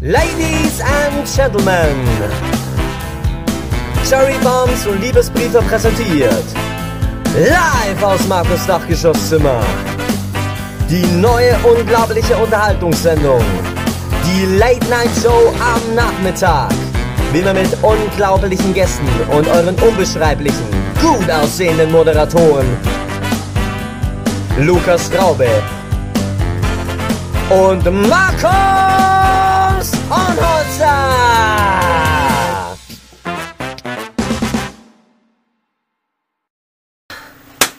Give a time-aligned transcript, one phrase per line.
[0.00, 2.06] Ladies and Gentlemen,
[4.08, 6.44] Cherry Bombs und Liebesbriefe präsentiert.
[7.34, 9.60] Live aus Markus Dachgeschosszimmer.
[10.88, 13.42] Die neue unglaubliche Unterhaltungssendung.
[14.24, 16.70] Die Late Night Show am Nachmittag.
[17.32, 20.66] Wie man mit unglaublichen Gästen und euren unbeschreiblichen,
[21.02, 22.68] gut aussehenden Moderatoren
[24.60, 25.48] Lukas Straube
[27.50, 29.07] und Markus
[30.10, 31.18] Onholzer.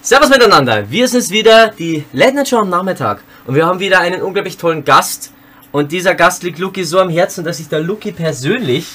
[0.02, 4.22] Servus miteinander, wir sind wieder, die Late Show am Nachmittag und wir haben wieder einen
[4.22, 5.34] unglaublich tollen Gast
[5.72, 8.86] und dieser Gast liegt Luki so am Herzen, dass sich der Luki persönlich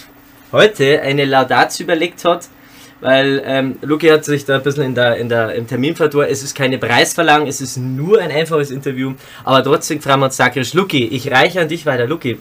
[0.53, 2.49] heute eine Laudatio überlegt hat,
[3.01, 6.29] weil ähm, Luki hat sich da ein bisschen in der, in der, im Termin verloren.
[6.31, 10.37] Es ist keine Preisverlangung, es ist nur ein einfaches Interview, aber trotzdem fragen wir uns
[10.37, 12.39] sakrisch, Luki, ich reiche an dich weiter, Luki.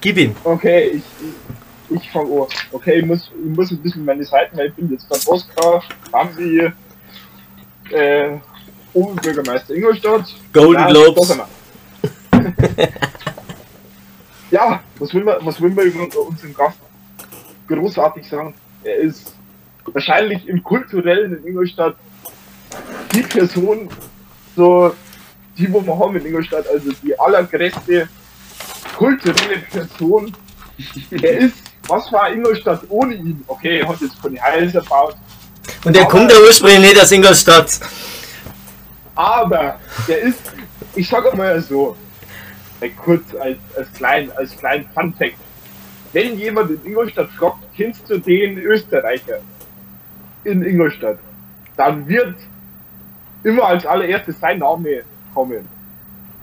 [0.00, 0.34] Gib ihm.
[0.44, 1.02] Okay, ich,
[1.90, 2.46] ich, fange an.
[2.72, 5.82] Okay, ich muss, ich muss ein bisschen meine Seiten, weil ich bin jetzt beim Oscar,
[6.10, 6.70] Bambi,
[7.90, 8.38] äh,
[8.92, 10.34] Oberbürgermeister Ingolstadt.
[10.52, 11.36] Golden Globes.
[14.50, 16.78] ja, was will man, was will man über unseren Gast
[17.66, 18.54] großartig sagen?
[18.84, 19.34] Er ist
[19.84, 21.96] wahrscheinlich im kulturellen in Ingolstadt
[23.14, 23.88] die Person,
[24.54, 24.94] so,
[25.56, 28.08] die, wo wir haben in Ingolstadt, also die allergrößte
[28.96, 30.32] kulturelle Person.
[31.10, 31.56] Er ist,
[31.88, 33.42] was war Ingolstadt ohne ihn?
[33.46, 35.16] Okay, er hat jetzt keine Häuser gebaut,
[35.84, 37.80] Und der kommt ja ursprünglich nicht aus Ingolstadt.
[39.14, 40.52] aber der ist,
[40.94, 41.96] ich sage mal so,
[42.80, 45.34] äh, kurz als, als klein, als kleinen Fun Fact.
[46.12, 49.40] Wenn jemand in Ingolstadt fragt, kennst du den Österreicher
[50.44, 51.18] in Ingolstadt,
[51.76, 52.36] dann wird
[53.42, 55.02] immer als allererstes sein Name
[55.34, 55.68] kommen.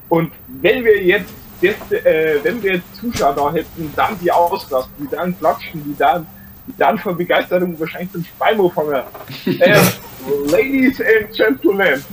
[0.09, 4.94] Und wenn wir jetzt Gäste, äh, wenn wir jetzt Zuschauer da hätten, dann die ausrasten,
[5.00, 6.25] die dann klatschen, die dann,
[6.67, 9.02] die dann vor Begeisterung wahrscheinlich zum Speimo fangen.
[9.59, 9.80] äh,
[10.50, 12.03] Ladies and Gentlemen,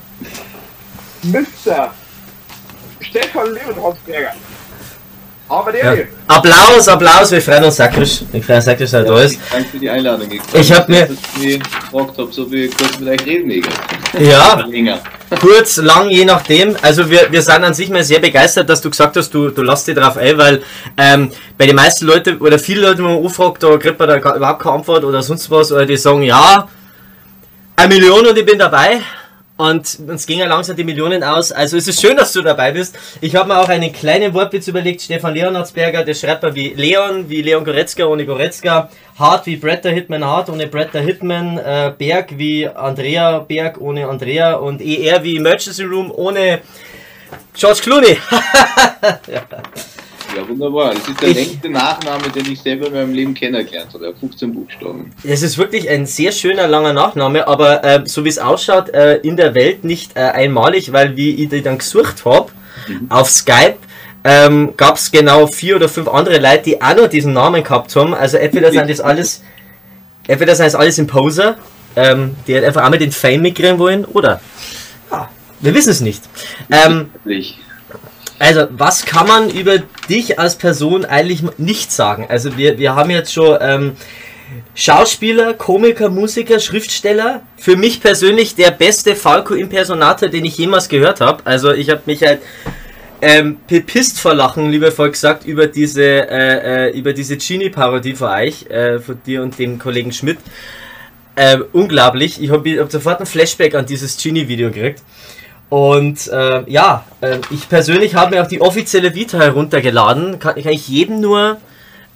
[1.25, 1.93] Mr.
[3.01, 4.33] Stefan Levenhausberger.
[5.49, 6.05] Aber der Ja.
[6.29, 8.23] Applaus, Applaus, wir freuen uns sakrisch.
[8.31, 9.39] Wir freuen uns sakrisch, dass er da ist.
[9.51, 10.29] Danke für die Einladung.
[10.55, 13.69] Ich hab mir- Dass ich mich gefragt habe, so wie kurz mit euch reden wegen.
[14.19, 14.63] Ja,
[15.41, 16.77] kurz, lang, je nachdem.
[16.83, 19.63] Also wir, wir sind an sich mal sehr begeistert, dass du gesagt hast, du, du
[19.63, 20.63] lässt dich drauf ein, weil
[20.99, 24.17] ähm, bei den meisten Leuten oder viele Leute, wenn man anfragt, da kriegt man da
[24.37, 26.69] überhaupt keine Antwort oder sonst was, oder die sagen, ja,
[27.77, 29.01] eine Million und ich bin dabei.
[29.57, 31.53] Und uns gingen langsam die Millionen aus.
[31.53, 32.99] Also es ist schön, dass du dabei bist.
[33.21, 35.03] Ich habe mir auch einen kleinen Wortwitz überlegt.
[35.03, 38.89] Stefan Leonardsberger, der schreibt mal wie Leon, wie Leon Goretzka ohne Goretzka.
[39.19, 41.59] Hart wie Brett der Hitman Hart ohne Brett der Hitman.
[41.59, 44.55] Äh, Berg wie Andrea Berg ohne Andrea.
[44.55, 46.61] Und ER wie Emergency Room ohne
[47.55, 48.19] George Clooney.
[49.27, 49.43] Ja,
[50.49, 50.95] wunderbar.
[50.95, 54.05] Das ist der Ich- längste Nachname, den ich selber in meinem Leben kennengelernt habe.
[54.07, 55.13] Er hat 15 Buchstaben.
[55.25, 59.17] Es ist wirklich ein sehr schöner langer Nachname, aber äh, so wie es ausschaut, äh,
[59.19, 62.51] in der Welt nicht äh, einmalig, weil wie ich die dann gesucht habe
[63.11, 63.77] auf Skype,
[64.25, 67.95] ähm, gab es genau vier oder fünf andere Leute, die auch noch diesen Namen gehabt
[67.97, 68.15] haben.
[68.15, 69.43] Also entweder sind das alles,
[70.27, 71.57] entweder sind das alles Imposer,
[71.97, 74.41] ähm, die halt einfach einmal den Fame mitkriegen wollen, oder
[75.11, 75.29] ja,
[75.61, 76.23] wir wissen es nicht.
[76.71, 77.11] Ähm.
[78.43, 82.27] Also, was kann man über dich als Person eigentlich nicht sagen?
[82.29, 83.93] Also, wir, wir haben jetzt schon ähm,
[84.75, 87.43] Schauspieler, Komiker, Musiker, Schriftsteller.
[87.57, 91.47] Für mich persönlich der beste Falco-Impersonator, den ich jemals gehört habe.
[91.47, 92.41] Also, ich habe mich halt
[93.21, 98.67] ähm, bepisst vor Lachen, liebevoll gesagt, über diese, äh, äh, über diese Genie-Parodie von euch,
[98.69, 100.39] äh, von dir und dem Kollegen Schmidt.
[101.37, 102.43] Äh, unglaublich.
[102.43, 105.01] Ich habe hab sofort ein Flashback an dieses Genie-Video gekriegt.
[105.73, 110.39] Und äh, ja, äh, ich persönlich habe mir auch die offizielle Vita heruntergeladen.
[110.39, 111.57] Kann, kann ich jedem nur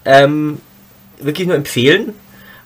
[0.05, 0.59] ähm,
[1.19, 2.13] wirklich nur empfehlen,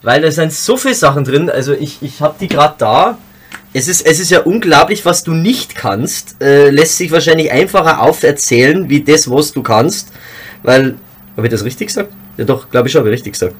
[0.02, 1.50] weil da sind so viele Sachen drin.
[1.50, 3.18] Also ich, ich habe die gerade da.
[3.72, 6.36] Es ist, es ist ja unglaublich, was du nicht kannst.
[6.44, 10.12] Äh, lässt sich wahrscheinlich einfacher auferzählen, wie das, was du kannst.
[10.62, 10.96] Weil,
[11.38, 12.12] habe ich das richtig gesagt?
[12.36, 13.56] Ja doch, glaube ich schon, habe ich richtig gesagt.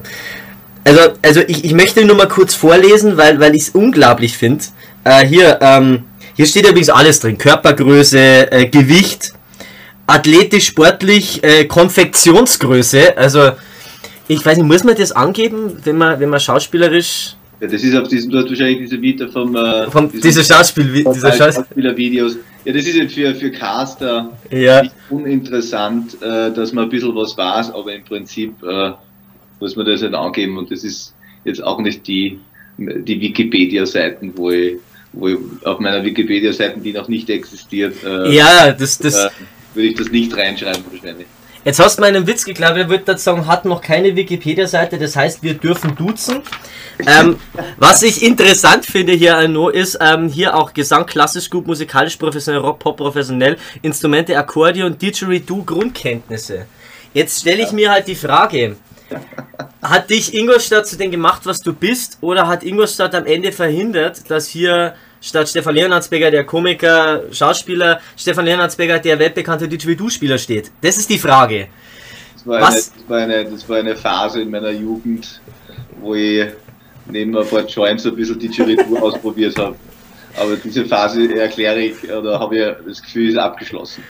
[0.84, 4.64] Also, also ich, ich möchte nur mal kurz vorlesen, weil, weil ich es unglaublich finde.
[5.04, 6.04] Äh, hier, ähm,
[6.34, 7.36] hier steht übrigens alles drin.
[7.38, 9.32] Körpergröße, äh, Gewicht,
[10.06, 13.16] athletisch, sportlich, äh, Konfektionsgröße.
[13.16, 13.50] Also,
[14.28, 17.94] ich weiß nicht, muss man das angeben, wenn man, wenn man schauspielerisch Ja, das ist
[17.94, 21.54] auf diesem, du hast wahrscheinlich diese Vita vom, äh, vom, diesem- diese Schauspiel, dieser Schaus
[21.56, 22.36] Schauspielervideos.
[22.64, 27.14] Ja, das ist jetzt für, für Caster ja, nicht uninteressant, äh, dass man ein bisschen
[27.14, 28.92] was weiß, aber im Prinzip äh,
[29.60, 31.14] muss man das nicht angeben und das ist
[31.44, 32.38] jetzt auch nicht die,
[32.78, 34.76] die Wikipedia-Seiten, wo ich
[35.64, 39.30] auf meiner Wikipedia-Seite, die noch nicht existiert, äh, ja, das, das, äh,
[39.74, 41.26] würde ich das nicht reinschreiben wahrscheinlich.
[41.64, 45.44] Jetzt hast du meinen Witz geglaubt, er würde sagen, hat noch keine Wikipedia-Seite, das heißt,
[45.44, 46.42] wir dürfen duzen.
[47.06, 47.36] Ähm,
[47.78, 52.60] was ich interessant finde hier, Arno, ist ähm, hier auch Gesang, klassisch gut, musikalisch professionell,
[52.62, 56.66] Rock, Pop professionell, Instrumente, Akkordeon, Didgeridoo, Grundkenntnisse.
[57.14, 58.76] Jetzt stelle ich mir halt die Frage,
[59.82, 64.30] hat dich Ingolstadt zu dem gemacht, was du bist, oder hat Ingolstadt am Ende verhindert,
[64.30, 70.70] dass hier statt Stefan Leonhardsberger, der Komiker, Schauspieler, Stefan Leonhardsberger, der weltbekannte Didgeridoo-Spieler steht?
[70.80, 71.68] Das ist die Frage.
[72.34, 75.40] Das war, eine, das, war eine, das war eine Phase in meiner Jugend,
[76.00, 76.46] wo ich
[77.06, 79.76] neben ein paar Joints ein bisschen Didgeridoo ausprobiert habe.
[80.36, 84.02] Aber diese Phase erkläre ich, oder habe ich das Gefühl, ist abgeschlossen.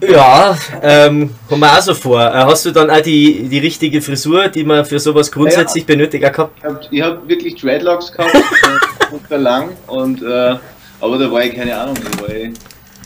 [0.00, 2.20] Ja, ähm, kommen wir auch so vor.
[2.20, 5.94] Äh, hast du dann auch die, die richtige Frisur, die man für sowas grundsätzlich ja,
[5.94, 6.58] benötigt gehabt?
[6.90, 8.34] Ich habe hab wirklich Dreadlocks gehabt,
[9.30, 10.56] äh, lang, und, äh,
[11.00, 12.52] aber da war ich keine Ahnung, da war ich,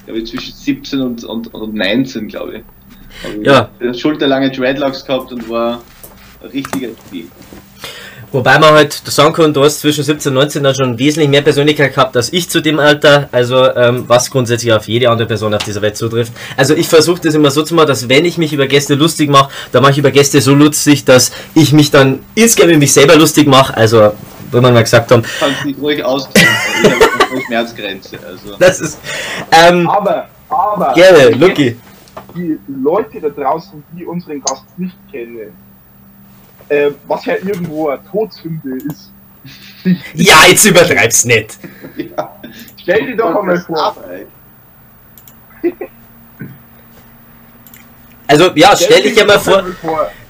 [0.04, 2.62] glaube ich, zwischen 17 und, und, und 19, glaube ich.
[3.24, 3.68] Aber ja.
[3.80, 5.82] Ich schulterlange Dreadlocks gehabt und war
[6.42, 7.26] ein richtiger Spiel.
[8.32, 11.42] Wobei man halt sagen kann, du hast zwischen 17 und 19 dann schon wesentlich mehr
[11.42, 15.52] Persönlichkeit gehabt als ich zu dem Alter, also ähm, was grundsätzlich auf jede andere Person
[15.52, 16.32] auf dieser Welt zutrifft.
[16.56, 19.28] Also ich versuche das immer so zu machen, dass wenn ich mich über Gäste lustig
[19.28, 22.94] mache, dann mache ich über Gäste so lustig, dass ich mich dann insgesamt über mich
[22.94, 24.12] selber lustig mache, also
[24.50, 25.22] wie man mal gesagt haben.
[25.38, 26.48] Kannst dich ruhig auskennen,
[26.84, 28.18] ich habe eine Schmerzgrenze.
[28.26, 28.56] Also.
[28.58, 28.98] Das ist,
[29.50, 31.76] ähm, aber, aber, gerne, Lucky.
[32.34, 35.52] Die Leute da draußen, die unseren Gast nicht kennen,
[36.68, 39.12] äh, was ja irgendwo eine Todsünde ist.
[40.14, 41.58] ja, jetzt übertreib's nicht.
[41.96, 42.40] ja.
[42.80, 43.96] Stell dir doch einmal vor.
[48.32, 49.62] Also ja, stell, dich ja mal vor,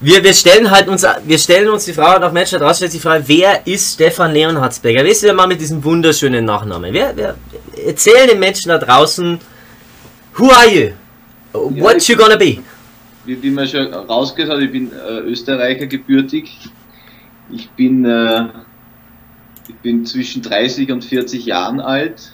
[0.01, 2.77] Wir, wir stellen halt uns, wir stellen uns die Frage, und auch Menschen da draußen
[2.77, 5.05] stellt sich die Frage, wer ist Stefan Leonhardsberger?
[5.05, 6.91] Wer ist der Mann mit diesem wunderschönen Nachnamen?
[6.91, 7.35] Wer, wer,
[7.85, 9.39] erzählen den Menschen da draußen,
[10.37, 10.89] who are you?
[11.53, 12.57] What you gonna be?
[13.25, 16.57] Wie, wie man schon rausgehört hat, ich bin äh, Österreicher gebürtig.
[17.51, 18.45] Ich bin, äh,
[19.67, 22.33] ich bin zwischen 30 und 40 Jahren alt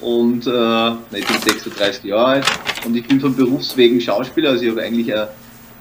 [0.00, 2.46] und äh, ich bin 36 Jahre alt
[2.84, 5.28] und ich bin von Berufswegen Schauspieler, also ich habe eigentlich einen,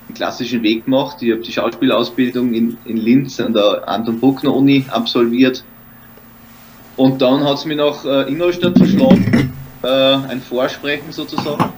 [0.08, 1.18] einen klassischen Weg gemacht.
[1.22, 5.64] Ich habe die Schauspielausbildung in, in Linz an der Anton Bruckner Uni absolviert
[6.98, 9.54] und dann hat es mich nach äh, Ingolstadt verschlagen,
[9.84, 11.74] äh, ein Vorsprechen sozusagen.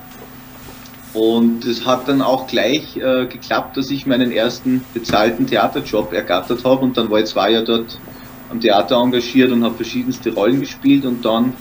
[1.14, 6.66] Und es hat dann auch gleich äh, geklappt, dass ich meinen ersten bezahlten Theaterjob ergattert
[6.66, 8.00] habe und dann war ich zwei Jahre dort
[8.50, 11.54] am Theater engagiert und habe verschiedenste Rollen gespielt und dann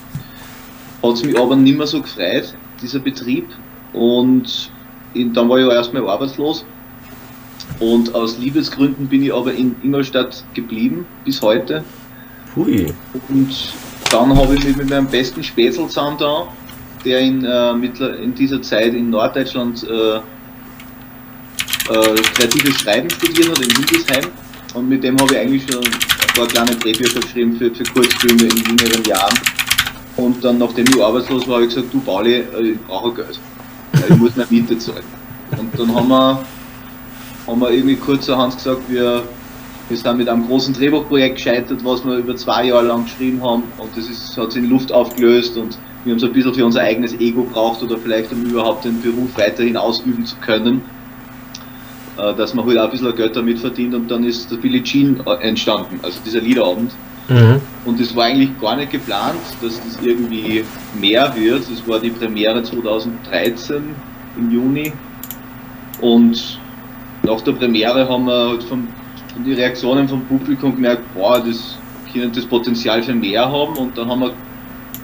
[1.03, 3.49] hat es mich aber nicht mehr so gefreut, dieser Betrieb.
[3.93, 4.71] Und
[5.15, 6.65] in, dann war ich auch erstmal arbeitslos.
[7.81, 11.85] Und aus Liebesgründen bin ich aber in Ingolstadt geblieben bis heute.
[12.55, 12.93] Hui.
[13.29, 13.73] Und
[14.11, 16.49] dann habe ich mich mit meinem besten Spätzl zusammen da
[17.05, 17.73] der in, äh,
[18.23, 20.21] in dieser Zeit in Norddeutschland äh, äh,
[22.35, 24.25] kreatives Schreiben studiert hat in Hildesheim.
[24.75, 28.45] Und mit dem habe ich eigentlich schon ein paar kleine Drehbücher geschrieben für, für Kurzfilme
[28.45, 29.39] in jüngeren Jahren.
[30.17, 33.39] Und dann, nachdem ich arbeitslos war, habe ich gesagt, du Pauli, äh, ich brauche Geld.
[34.09, 35.05] Ich muss meine Miete zahlen.
[35.59, 36.45] Und dann haben wir,
[37.47, 39.25] haben wir irgendwie kurzerhand gesagt, wir,
[39.89, 43.65] wir sind mit einem großen Drehbuchprojekt gescheitert, was wir über zwei Jahre lang geschrieben haben.
[43.77, 46.65] Und das ist, hat sich in Luft aufgelöst und wir haben so ein bisschen für
[46.65, 50.83] unser eigenes Ego braucht oder vielleicht um überhaupt den Beruf weiterhin ausüben zu können,
[52.19, 54.83] äh, dass man halt auch ein bisschen Geld damit verdient und dann ist der Billie
[54.83, 56.93] Jean äh, entstanden, also dieser Liederabend.
[57.29, 57.61] Mhm.
[57.85, 60.65] Und es war eigentlich gar nicht geplant, dass das irgendwie
[61.01, 61.63] mehr wird.
[61.71, 63.83] Es war die Premiere 2013
[64.37, 64.93] im Juni
[66.01, 66.59] und
[67.23, 68.89] nach der Premiere haben wir halt von,
[69.33, 71.79] von die Reaktionen vom Publikum gemerkt, boah, das
[72.13, 74.33] könnte das Potenzial für mehr haben und dann haben wir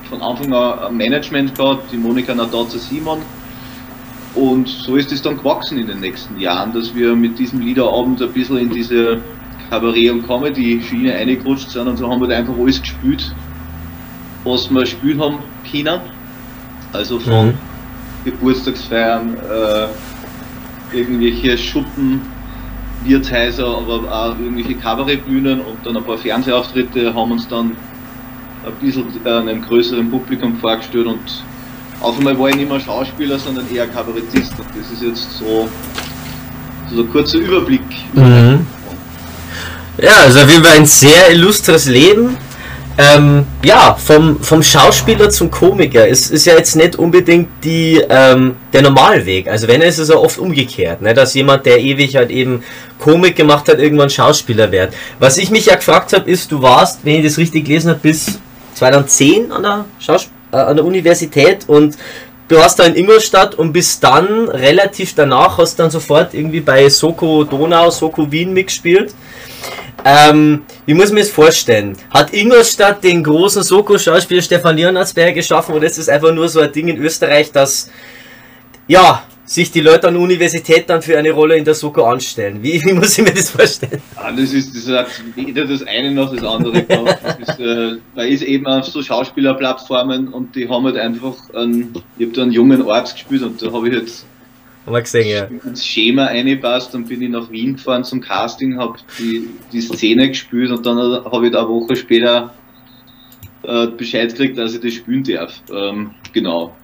[0.08, 3.20] von Anfang an Management gehabt, die Monika Nadatza Simon.
[4.34, 8.22] Und so ist es dann gewachsen in den nächsten Jahren, dass wir mit diesem Liederabend
[8.22, 9.20] ein bisschen in diese
[9.70, 13.34] Kabarett- und Comedy-Schiene reingerutscht sind und so haben wir einfach alles gespielt,
[14.44, 15.38] was wir gespielt haben
[15.70, 16.00] können.
[16.92, 17.54] Also von mhm.
[18.24, 22.22] Geburtstagsfeiern, äh, irgendwelche Schuppen,
[23.04, 27.76] Wirtshäuser, aber auch irgendwelche Kabarettbühnen und dann ein paar Fernsehauftritte haben uns dann
[28.64, 31.20] ein bisschen äh, einem größeren Publikum vorgestellt und
[32.00, 34.52] auf einmal war ich nicht mehr Schauspieler, sondern eher Kabarettist.
[34.58, 35.68] Und das ist jetzt so,
[36.94, 37.82] so ein kurzer Überblick.
[38.12, 38.66] Mhm.
[40.00, 42.36] Ja, also jeden Fall ein sehr illustres Leben.
[43.00, 48.56] Ähm, ja, vom, vom Schauspieler zum Komiker ist, ist ja jetzt nicht unbedingt die, ähm,
[48.72, 49.46] der Normalweg.
[49.46, 51.14] Also wenn es ist es ja oft umgekehrt, ne?
[51.14, 52.64] dass jemand, der ewig halt eben
[52.98, 54.94] Komik gemacht hat, irgendwann Schauspieler wird.
[55.20, 58.00] Was ich mich ja gefragt habe, ist, du warst, wenn ich das richtig gelesen habe,
[58.00, 58.40] bis
[58.78, 61.96] 2010 an der, Schaus äh, an der Universität und
[62.48, 66.88] du warst da in Ingolstadt und bist dann relativ danach, hast dann sofort irgendwie bei
[66.88, 69.14] Soko Donau, Soko Wien mitgespielt.
[70.04, 71.96] Ähm, wie muss man es vorstellen?
[72.10, 76.70] Hat Ingolstadt den großen Soko-Schauspieler Stefan Leonardsberger geschaffen oder ist es einfach nur so ein
[76.70, 77.90] Ding in Österreich, dass
[78.86, 82.62] ja, sich die Leute an der Universität dann für eine Rolle in der Soko anstellen?
[82.62, 84.02] Wie, wie muss ich mir das vorstellen?
[84.14, 86.84] Ja, das ist, das hat weder das eine noch das andere.
[86.88, 91.94] Das ist, äh, man ist eben auf so Schauspielerplattformen und die haben halt einfach, einen,
[92.18, 94.26] ich habe da einen jungen Ort gespielt und da habe ich jetzt
[94.86, 95.68] gesehen, ja.
[95.68, 100.28] ins Schema eingepasst, dann bin ich nach Wien gefahren zum Casting, habe die, die Szene
[100.28, 102.54] gespielt und dann habe ich da eine Woche später
[103.62, 105.62] äh, Bescheid gekriegt, dass ich das spielen darf.
[105.72, 106.74] Ähm, genau.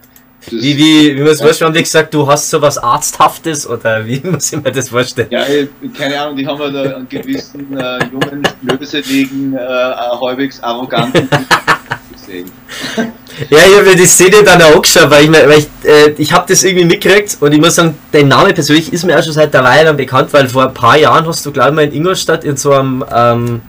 [0.50, 4.20] Wie, wie, wie muss man vorstellen, haben die gesagt, du hast sowas Arzthaftes oder wie
[4.24, 5.28] muss ich mir das vorstellen?
[5.30, 5.44] Ja,
[5.96, 11.28] keine Ahnung, die haben halt einen gewissen äh, jungen, schnöseligen, äh, halbwegs arroganten
[12.12, 12.50] gesehen.
[13.50, 16.10] Ja, ich habe mir die Szene dann auch angeschaut, weil ich, mir, weil ich, äh,
[16.18, 19.22] ich habe das irgendwie mitgekriegt und ich muss sagen, dein Name persönlich ist mir auch
[19.22, 21.84] schon seit einer Weile bekannt, weil vor ein paar Jahren hast du, glaube ich, mal
[21.84, 23.62] in Ingolstadt in so einem, ähm,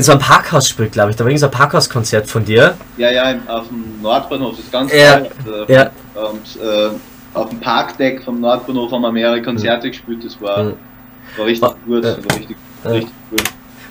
[0.00, 1.16] in so einem Parkhaus gespielt, glaube ich.
[1.16, 2.74] Da war irgendein so ein Parkhauskonzert von dir.
[2.96, 5.66] Ja, ja, auf dem Nordbahnhof, das ist ganz Ja, toll.
[5.68, 5.90] Äh, ja.
[6.14, 6.90] Und äh,
[7.34, 10.72] auf dem Parkdeck vom Nordbahnhof haben wir mehrere Konzerte gespielt, das war, Mhm.
[11.36, 12.10] war richtig gut, ja.
[12.16, 12.90] war richtig, Ja.
[12.92, 13.38] richtig cool.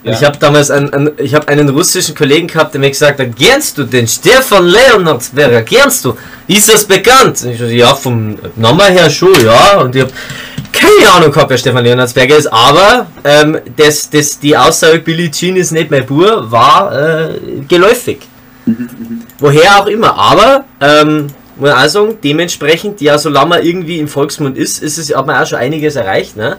[0.01, 3.19] Und Ich habe damals einen, einen, ich hab einen russischen Kollegen gehabt, der mir gesagt
[3.19, 6.15] hat, kennst du den Stefan Leonardsberger, kennst du?
[6.47, 7.41] Ist das bekannt?
[7.43, 9.79] Und ich so, ja, vom Namen her schon, ja.
[9.81, 10.11] Und ich habe
[10.79, 15.55] keine Ahnung gehabt, wer Stefan Leonardsberger ist, aber ähm, das, das, die Aussage, Billie Jean
[15.55, 18.19] ist nicht mein Bur, war äh, geläufig.
[19.39, 24.57] Woher auch immer, aber ähm, muss auch sagen, dementsprechend, ja, solange man irgendwie im Volksmund
[24.57, 26.57] ist, ist es, hat man auch schon einiges erreicht, ne?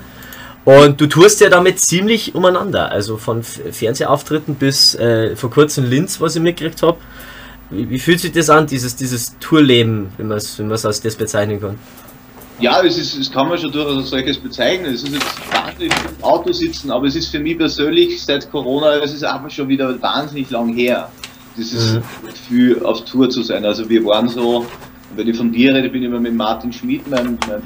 [0.65, 2.93] Und du tust ja damit ziemlich umeinander.
[2.93, 6.99] Also von Fernsehauftritten bis äh, vor kurzem Linz, was ich mitgekriegt habe.
[7.71, 11.17] Wie, wie fühlt sich das an, dieses, dieses Tourleben, wenn man es wenn als das
[11.17, 11.79] bezeichnen kann?
[12.61, 14.93] Ja, es, ist, es kann man schon durchaus als solches bezeichnen.
[14.95, 18.97] Es ist jetzt wahnsinnig im Auto sitzen, aber es ist für mich persönlich seit Corona,
[18.97, 21.11] es ist einfach schon wieder wahnsinnig lang her,
[21.57, 22.02] dieses Mhm.
[22.26, 23.64] Gefühl auf Tour zu sein.
[23.64, 24.67] Also wir waren so,
[25.17, 27.62] wenn ich von dir rede, bin ich immer mit Martin Schmid, meinem, meinem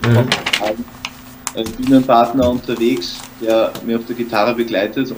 [1.56, 1.64] Mhm.
[1.76, 5.12] Bühnenpartner unterwegs, der mir auf der Gitarre begleitet.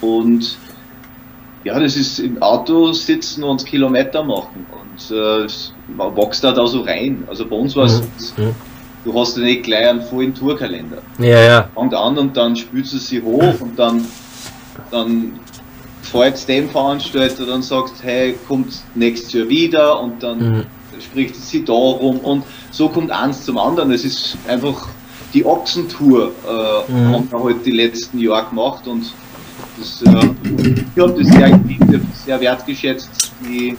[0.00, 0.58] Und
[1.64, 4.66] ja, das ist im Auto sitzen und Kilometer machen.
[4.70, 5.46] Und äh,
[5.96, 7.24] man wächst da, da so rein.
[7.28, 8.02] Also bei uns war es,
[8.36, 8.54] Mhm.
[9.04, 10.98] Du hast ja nicht gleich einen vollen Tourkalender.
[11.18, 11.68] Ja, ja.
[11.74, 14.04] Fängt an und dann spülst du sie hoch und dann,
[14.90, 15.38] dann
[16.02, 20.62] folgt dem Veranstalter, dann sagt, hey, kommt nächstes Jahr wieder und dann Mhm.
[21.00, 23.90] spricht sie darum und so kommt eins zum anderen.
[23.92, 24.88] Es ist einfach
[25.32, 27.12] die Ochsentour, äh, Mhm.
[27.14, 29.12] haben wir halt die letzten Jahre gemacht und
[29.78, 30.28] das, äh,
[30.94, 33.76] ich habe das sehr geliebt, sehr wertgeschätzt, die,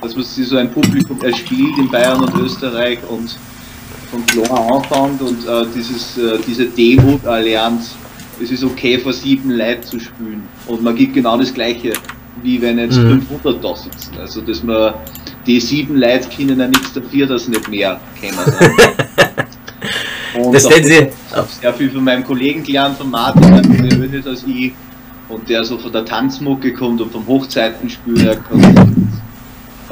[0.00, 3.36] dass man sich so ein Publikum erspielt in Bayern und Österreich und
[4.10, 7.82] von klein anfängt und äh, dieses, äh, diese Demut erlernt,
[8.42, 11.92] es ist okay vor sieben Leuten zu spielen und man gibt genau das gleiche,
[12.42, 13.22] wie wenn jetzt Mhm.
[13.28, 14.12] 500 da sitzen.
[14.18, 14.94] Also dass man
[15.46, 18.36] die sieben Leute können ja nichts dafür, dass sie nicht mehr kennen.
[18.36, 18.70] Ne?
[20.44, 20.94] Und Das da nennen sie-
[21.30, 24.72] ich habe sehr viel von meinem Kollegen gelernt, von Martin, der ist als ich
[25.28, 28.64] und der so von der Tanzmucke kommt und vom Hochzeitenspiel her kommt.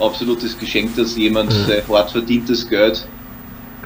[0.00, 1.66] Absolutes Geschenk, dass jemand Mhm.
[1.66, 3.06] sein hart verdientes Geld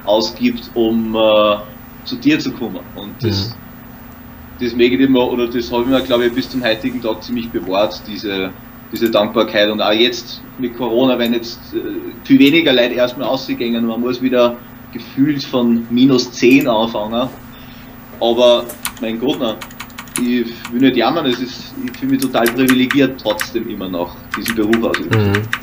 [0.05, 1.57] ausgibt, um äh,
[2.05, 2.81] zu dir zu kommen.
[2.95, 4.65] Und das, Mhm.
[4.65, 7.23] das möge ich immer, oder das habe ich mir, glaube ich, bis zum heutigen Tag
[7.23, 8.51] ziemlich bewahrt, diese,
[8.93, 9.71] diese Dankbarkeit.
[9.71, 11.79] Und auch jetzt mit Corona, wenn jetzt äh,
[12.25, 14.57] viel weniger Leute erstmal ausgegangen, man muss wieder
[14.93, 17.29] gefühlt von minus 10 anfangen.
[18.21, 18.65] Aber
[19.01, 19.57] mein Gott, na,
[20.21, 24.55] ich will nicht jammern, es ist, ich fühle mich total privilegiert trotzdem immer noch, diesen
[24.55, 25.33] Beruf ausüben.
[25.33, 25.62] Mhm.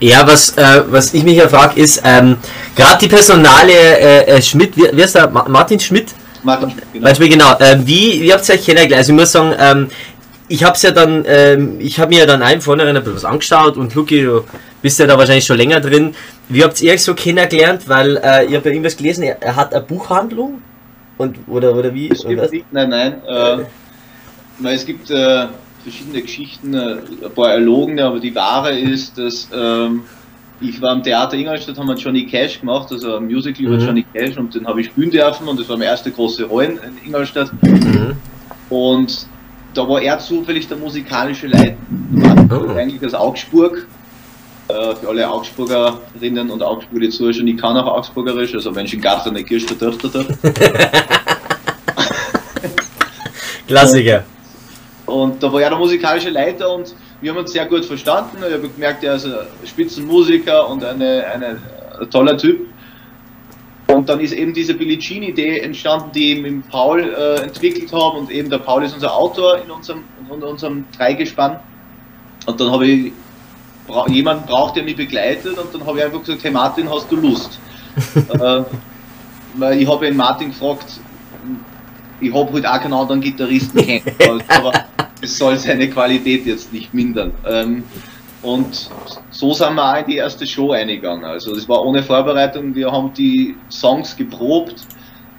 [0.00, 2.36] Ja, was, äh, was ich mich ja frage, ist, ähm,
[2.74, 5.30] gerade die Personale äh, äh, Schmidt, wie, wie heißt der?
[5.30, 6.08] Ma Martin Schmidt?
[6.42, 7.06] Martin, genau.
[7.06, 8.98] Weißt du, genau, ähm, wie, wie habt ihr euch kennengelernt?
[8.98, 9.88] Also ich muss sagen, ähm,
[10.48, 13.24] ich hab's ja dann, ähm, ich habe mir ja dann einem vornherein ein bisschen was
[13.24, 14.44] angeschaut und Luki, du
[14.82, 16.14] bist ja da wahrscheinlich schon länger drin.
[16.48, 17.88] Wie habt ihr euch so kennengelernt?
[17.88, 20.62] Weil äh, ich habe ja irgendwas gelesen, er, er hat eine Buchhandlung
[21.16, 22.12] und oder oder wie?
[22.24, 23.14] Oder nicht, nein, nein.
[23.26, 23.64] Äh,
[24.58, 25.46] na, es gibt äh,
[25.86, 30.02] verschiedene Geschichten, äh, ein paar erlogene, aber die wahre ist, dass ähm,
[30.60, 33.86] ich war am Theater Ingolstadt, haben wir Johnny Cash gemacht, also ein Musical über Mhm.
[33.86, 36.66] Johnny Cash und den habe ich spielen dürfen und das war meine erste große Rolle
[36.66, 37.52] in Ingolstadt.
[37.62, 38.16] Mhm.
[38.68, 39.28] Und
[39.74, 41.76] da war er zufällig der musikalische Leiter.
[42.50, 42.70] Oh.
[42.76, 43.86] Eigentlich aus Augsburg.
[44.68, 48.94] Äh, für alle Augsburgerinnen und Augsburger, die zuschauen, ich kann auch Augsburgerisch, also wenn ich
[48.94, 50.26] in Garten eine Kirche dort, dort.
[53.68, 54.24] Klassiker.
[55.06, 58.38] Und da war er der musikalische Leiter und wir haben uns sehr gut verstanden.
[58.38, 61.58] Ich habe gemerkt, er ist ein Spitzenmusiker und eine, eine
[62.00, 62.66] ein toller Typ.
[63.88, 68.18] Und dann ist eben diese Billie Jean-Idee entstanden, die ich mit Paul äh, entwickelt habe.
[68.18, 71.60] Und eben der Paul ist unser Autor in unserem, in unserem Dreigespann.
[72.46, 73.12] Und dann habe ich
[73.86, 75.56] bra jemanden braucht, der mich begleitet.
[75.56, 77.60] Und dann habe ich einfach gesagt: Hey Martin, hast du Lust?
[78.16, 78.62] äh,
[79.54, 81.00] weil ich habe ihn Martin gefragt,
[82.20, 84.72] ich habe halt auch keinen anderen Gitarristen kennengelernt, aber
[85.20, 87.32] es soll seine Qualität jetzt nicht mindern.
[87.48, 87.84] Ähm,
[88.42, 88.90] und
[89.30, 91.24] so sind wir auch in die erste Show eingegangen.
[91.24, 94.76] Also das war ohne Vorbereitung, wir haben die Songs geprobt,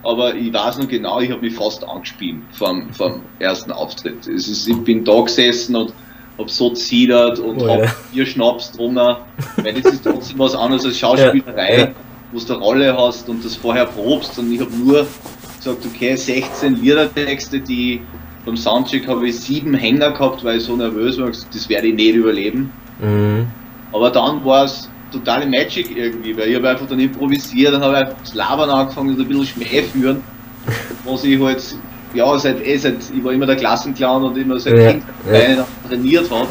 [0.04, 4.28] aber ich weiß noch genau, ich habe mich fast angespielt vom, vom ersten Auftritt.
[4.28, 5.94] Es ist, ich bin da gesessen und
[6.38, 7.96] habe so zidert und Oh, habe ja.
[8.12, 9.26] vier Schnaps drunter.
[9.58, 11.92] Weil das ist trotzdem was anderes als Schauspielerei, Ja, ja.
[12.32, 14.38] wo du eine Rolle hast und das vorher probst.
[14.38, 15.08] Und ich habe nur
[15.68, 18.02] gesagt, okay, 16 Liedertexte, die
[18.46, 21.96] beim Soundcheck habe ich sieben Hänger gehabt, weil ich so nervös war, das werde ich
[21.96, 22.72] nicht überleben.
[23.02, 23.48] Mhm.
[23.92, 27.94] Aber dann war es totale Magic irgendwie, weil ich habe einfach dann improvisiert, dann habe
[27.94, 30.22] ich einfach das Labern angefangen und ein bisschen Schmäh führen,
[31.06, 31.76] was ich halt,
[32.14, 35.66] ja, seit, eh, seit, ich war immer der Klassenclown und immer seit Ja, Kind ja.
[35.88, 36.48] trainiert habe.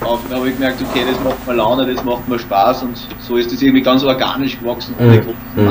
[0.00, 2.96] Und dann habe ich gemerkt, okay, das macht mir Laune, das macht mir Spaß und
[3.20, 5.20] so ist das irgendwie ganz organisch gewachsen, ohne Mhm.
[5.20, 5.68] großen Mhm.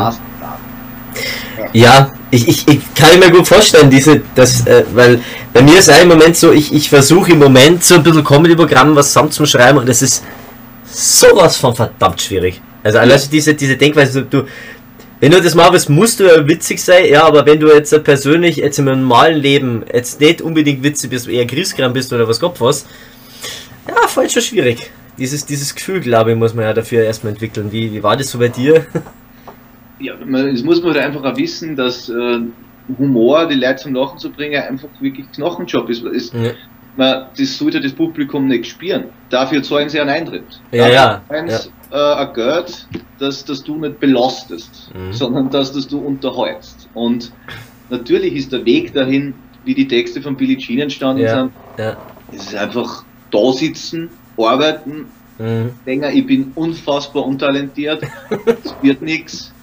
[1.74, 5.22] Ja, ich, ich, ich kann mir gut vorstellen, diese, das, äh, weil
[5.54, 8.24] bei mir ist auch im Moment so, ich, ich versuche im Moment so ein bisschen
[8.24, 10.24] Comedy-Programm was zusammenzuschreiben und es ist
[10.86, 12.62] sowas von verdammt schwierig.
[12.84, 14.46] Also also diese, diese Denkweise, du,
[15.20, 18.04] wenn du das machen willst, musst du ja witzig sein, ja, aber wenn du jetzt
[18.04, 22.40] persönlich jetzt im normalen Leben jetzt nicht unbedingt witzig bist, eher Grieskram bist oder was
[22.40, 22.86] Gott was,
[23.88, 24.90] ja, voll schon schwierig.
[25.18, 27.72] Dieses, dieses Gefühl, glaube ich, muss man ja dafür erstmal entwickeln.
[27.72, 28.86] Wie, wie war das so bei dir?
[30.00, 32.40] Ja, man, das muss man halt einfach auch wissen, dass äh,
[32.98, 36.04] Humor, die Leute zum Lachen zu bringen, einfach wirklich Knochenjob ist.
[36.04, 36.52] ist Ja.
[36.96, 39.06] man, das sollte das Publikum nicht spüren.
[39.30, 40.62] Dafür zahlen sie einen Eintritt.
[40.72, 42.86] Ja, ja, zahlen sie, Äh, ein Geld,
[43.18, 45.14] dass, dass du nicht belastest, Mhm.
[45.14, 46.90] sondern dass, dass du unterhältst.
[46.94, 47.32] Und
[47.90, 51.40] natürlich ist der Weg dahin, wie die Texte von Billie Jean entstanden Ja.
[51.44, 51.98] sind, Ja.
[52.30, 55.72] es ist einfach da sitzen, arbeiten, Mhm.
[55.86, 58.04] denken, ich bin unfassbar untalentiert,
[58.64, 59.54] es wird nichts,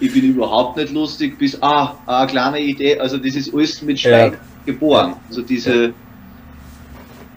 [0.00, 3.98] ich bin überhaupt nicht lustig, bis, ah, eine kleine Idee, also das ist alles mit
[3.98, 5.14] Schweigen geboren.
[5.28, 5.92] Also diese,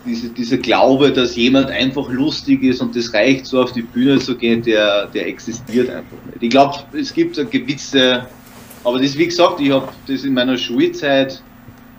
[0.06, 4.20] diese, dieser Glaube, dass jemand einfach lustig ist und das reicht, so auf die Bühne
[4.20, 6.42] zu gehen, der, der existiert einfach nicht.
[6.42, 8.28] Ich glaube, es gibt eine gewisse,
[8.84, 11.42] aber das wie gesagt, ich habe das in meiner Schulzeit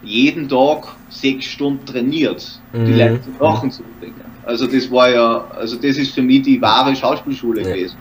[0.02, 2.98] jeden Tag sechs Stunden trainiert, die Mhm.
[2.98, 4.14] Leute zum Lachen zu bringen.
[4.44, 7.68] Also das war ja, also das ist für mich die wahre Schauspielschule Ja.
[7.68, 7.96] gewesen.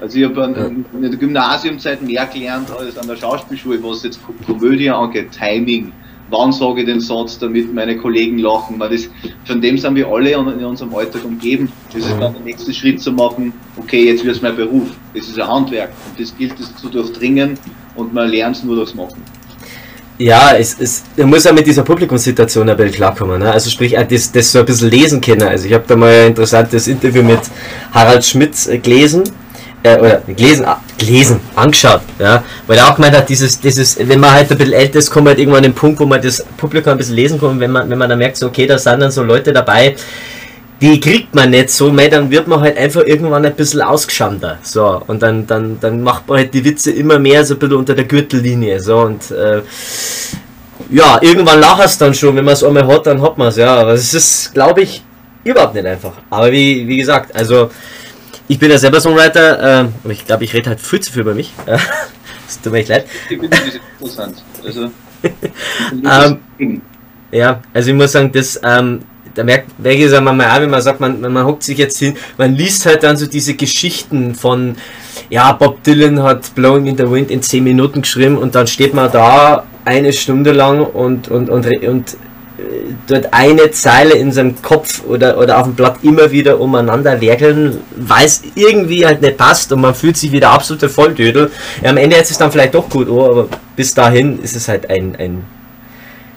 [0.00, 4.34] Also ich habe in der Gymnasiumzeit mehr gelernt als an der Schauspielschule, was jetzt Ko-
[4.44, 5.90] Komödie angeht, Timing,
[6.28, 8.78] wann sage ich den Satz, damit meine Kollegen lachen.
[8.78, 9.08] Weil das,
[9.46, 11.72] von dem sind wir alle in unserem Alltag umgeben.
[11.94, 14.88] Das ist dann der nächste Schritt zu machen, okay, jetzt wird es mein Beruf.
[15.14, 17.58] Das ist ein Handwerk und das gilt es zu durchdringen
[17.94, 19.22] und man lernt es nur durchs Machen.
[20.18, 23.38] Ja, es, es, man muss ja mit dieser Publikumssituation ein bisschen klarkommen.
[23.38, 23.52] Ne?
[23.52, 25.42] Also sprich, auch das, das so ein bisschen lesen können.
[25.42, 27.40] Also ich habe da mal ein interessantes Interview mit
[27.92, 29.24] Harald Schmitz äh, gelesen.
[29.86, 34.18] Äh, oder gelesen, ah, gelesen, angeschaut, ja, weil er auch gemeint hat, dieses, dieses, wenn
[34.18, 36.44] man halt ein bisschen älter ist, kommt halt irgendwann an den Punkt, wo man das
[36.56, 38.98] Publikum ein bisschen lesen kann, wenn man, wenn man dann merkt, so, okay, da sind
[39.00, 39.94] dann so Leute dabei,
[40.80, 44.58] die kriegt man nicht so, mei, dann wird man halt einfach irgendwann ein bisschen ausgeschamter.
[44.62, 47.76] So, und dann, dann, dann macht man halt die Witze immer mehr so ein bisschen
[47.76, 48.80] unter der Gürtellinie.
[48.80, 49.62] So, und äh,
[50.90, 53.56] ja, irgendwann lacht es dann schon, wenn man es einmal hat, dann hat man es,
[53.56, 53.74] ja.
[53.74, 55.02] Aber es ist, glaube ich,
[55.44, 56.12] überhaupt nicht einfach.
[56.28, 57.70] Aber wie, wie gesagt, also
[58.48, 61.22] ich bin ja selber Songwriter, äh, aber ich glaube, ich rede halt viel zu viel
[61.22, 61.52] über mich.
[62.48, 63.06] Es tut mir echt leid.
[63.28, 63.60] Ich das
[63.98, 64.36] interessant.
[64.64, 64.88] Also,
[66.04, 66.82] Ähm,
[67.32, 69.00] Ja, also ich muss sagen, das, ähm,
[69.34, 71.98] da merkt, welche sagen wir mal auch, wenn man sagt, man, man, hockt sich jetzt
[71.98, 74.76] hin, man liest halt dann so diese Geschichten von,
[75.28, 78.94] ja, Bob Dylan hat Blowing in the Wind in 10 Minuten geschrieben und dann steht
[78.94, 82.16] man da eine Stunde lang und, und, und, und
[83.06, 87.78] dort eine Zeile in seinem Kopf oder, oder auf dem Blatt immer wieder umeinander werkeln,
[87.96, 91.50] weil es irgendwie halt nicht passt und man fühlt sich wieder absolute Volldödel.
[91.82, 94.68] Ja, am Ende ist es dann vielleicht doch gut, oh, aber bis dahin ist es
[94.68, 95.44] halt ein, ein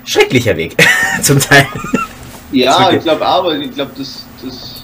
[0.06, 0.76] schrecklicher Weg
[1.22, 1.66] zum Teil.
[2.52, 4.84] Ja, ich glaube auch, aber ich glaube, das, das,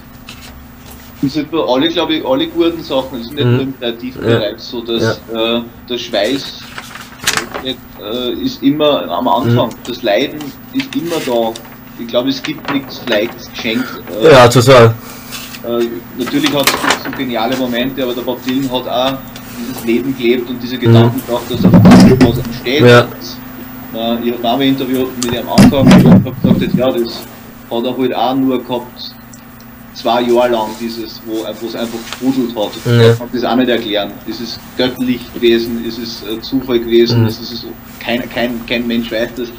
[1.21, 3.17] sind bei alle, glaube ich, alle guten Sachen.
[3.17, 3.51] Das ist nicht Mhm.
[3.53, 6.59] nur im Kreativbereich so, dass äh, der Schweiß
[7.65, 9.69] nicht, äh, ist immer am Anfang.
[9.69, 9.75] Mhm.
[9.85, 10.39] Das Leiden
[10.73, 11.51] ist immer da.
[11.99, 13.87] Ich glaube, es gibt nichts Leichtes geschenkt.
[14.21, 14.93] Äh, Ja, total.
[15.65, 15.85] äh,
[16.17, 19.17] natürlich hat es so geniale Momente, aber der Bob Dylan hat auch
[19.57, 22.81] dieses Leben gelebt und diese Gedanken gehabt, dass auf einmal was entsteht.
[22.81, 22.87] Mhm.
[22.87, 23.01] Ja.
[23.01, 27.21] Und, äh, ich habe ein Interview mit ihm angefangen und habe gesagt, ja, das
[27.71, 29.15] hat er halt auch nur gehabt,
[29.95, 32.71] zwei Jahre lang dieses, wo es einfach sprudelt hat.
[32.85, 33.11] Ja.
[33.11, 34.11] Ich kann das auch nicht erklären.
[34.27, 35.83] Ist es göttlich gewesen?
[35.85, 37.21] Ist es äh, Zufall gewesen?
[37.21, 37.27] Mhm.
[37.27, 37.65] Ist es,
[37.99, 39.49] kein, kein, kein Mensch weiß das.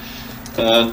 [0.58, 0.86] Äh,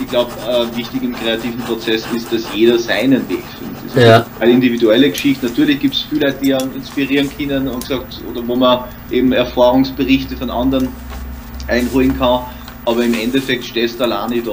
[0.00, 3.76] ich glaube, äh, wichtig im kreativen Prozess ist, dass jeder seinen Weg findet.
[3.86, 4.26] Das ist Ja.
[4.40, 5.46] eine individuelle Geschichte.
[5.46, 9.32] Natürlich gibt es viele Leute, die einen inspirieren können und gesagt, oder wo man eben
[9.32, 10.88] Erfahrungsberichte von anderen
[11.68, 12.40] einholen kann,
[12.84, 14.50] aber im Endeffekt stehst du alleine da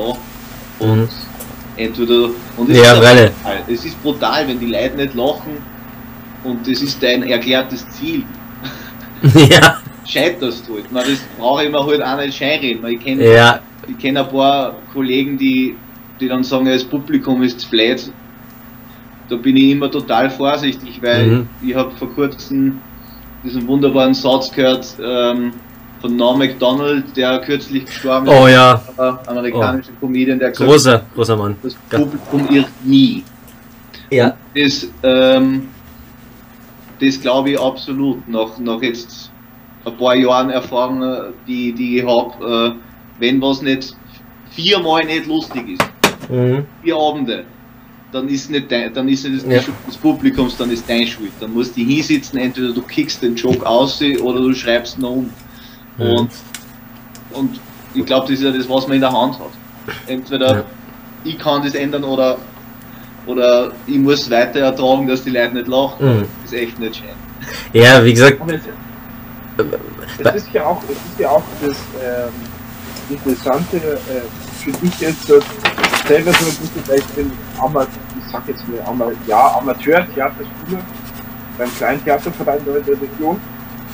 [0.79, 1.09] und Mhm.
[1.77, 3.63] Entweder und es, Ja, ist brutal.
[3.67, 5.57] es ist brutal, wenn die Leute nicht lachen
[6.43, 8.23] und das ist dein erklärtes Ziel.
[9.49, 10.85] ja, Scheiterst du halt.
[10.91, 12.85] Na, das brauche ich mir halt auch nicht scheinreden.
[12.87, 15.75] Ich kenne ja, ich kenn ein paar Kollegen, die,
[16.19, 18.11] die dann sagen, ja, das Publikum ist blöd.
[19.29, 21.47] Da bin ich immer total vorsichtig, weil Mhm.
[21.63, 22.79] ich habe vor kurzem
[23.43, 25.53] diesen wunderbaren Satz gehört ähm,
[26.01, 31.03] von Norm MacDonald, der kürzlich gestorben oh ja, ist, äh, amerikanischer Comedian, der gesagt großer,
[31.15, 31.55] großer Mann.
[31.61, 33.23] das Publikum irrt nie.
[34.09, 35.69] Ja, Das, ähm,
[36.99, 38.27] das glaube ich absolut.
[38.27, 39.31] Nach, nach jetzt
[39.85, 43.95] ein paar Jahren Erfahrung, die, die ich habe, äh, wenn was nicht
[44.51, 46.65] viermal nicht lustig ist, mhm.
[46.83, 47.45] vier Abende,
[48.11, 49.73] dann ist nicht dein, dann ist nicht das Ja.
[49.87, 51.31] des Publikums, dann ist dein Schuld.
[51.39, 55.11] Dann musst du hinsitzen, entweder du kickst den Joke aus oder du schreibst ihn noch
[55.11, 55.29] um.
[55.97, 56.03] Mhm.
[56.05, 56.31] Und,
[57.31, 57.59] und
[57.93, 59.51] ich glaube, das ist ja das, was man in der Hand hat.
[60.07, 60.63] Entweder Ja.
[61.23, 62.37] ich kann das ändern oder,
[63.25, 66.05] oder ich muss weiter ertragen, dass die Leute nicht lachen.
[66.19, 66.25] Mhm.
[66.43, 67.09] Das ist echt nicht schön.
[67.73, 72.33] ja, wie gesagt, Aber es, ist ja auch, es ist ja auch das ähm,
[73.09, 75.39] Interessante, äh, für dich jetzt so,
[76.07, 80.79] selber so ein bisschen, weil ich bin Ama ich sag jetzt mal Ama ja, Amateur-Theaterschüler
[81.57, 83.41] beim kleinen Theaterverein in der Region.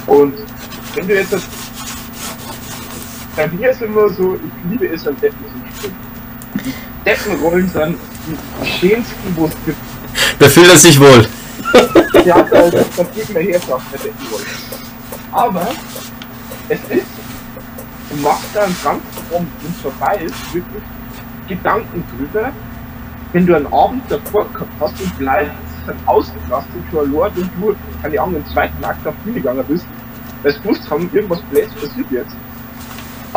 [0.05, 0.33] Und
[0.93, 1.47] wenn du jetzt das,
[3.37, 5.95] bei mir ist immer so, ich liebe es an Deppen zu springen.
[6.65, 6.73] Die
[7.05, 7.97] Deppenrollen sind
[8.27, 9.77] die schönsten, wo es gibt.
[10.39, 11.25] da fühlt er sich wohl.
[12.29, 14.43] Also, das geht mir her, sagt der Deckenrolle.
[15.31, 15.67] Aber
[16.67, 17.05] es ist,
[18.09, 20.83] du machst da einen ganzen Abend und vorbei ist wirklich
[21.47, 22.51] Gedanken drüber,
[23.33, 25.51] wenn du einen Abend davor gehabt hast und vielleicht
[25.85, 29.85] dann ausgelastet Lord und du, keine Ahnung, im zweiten Akt auf die Bühne gegangen bist,
[30.43, 32.35] weil du gewusst haben, irgendwas Blöds passiert jetzt.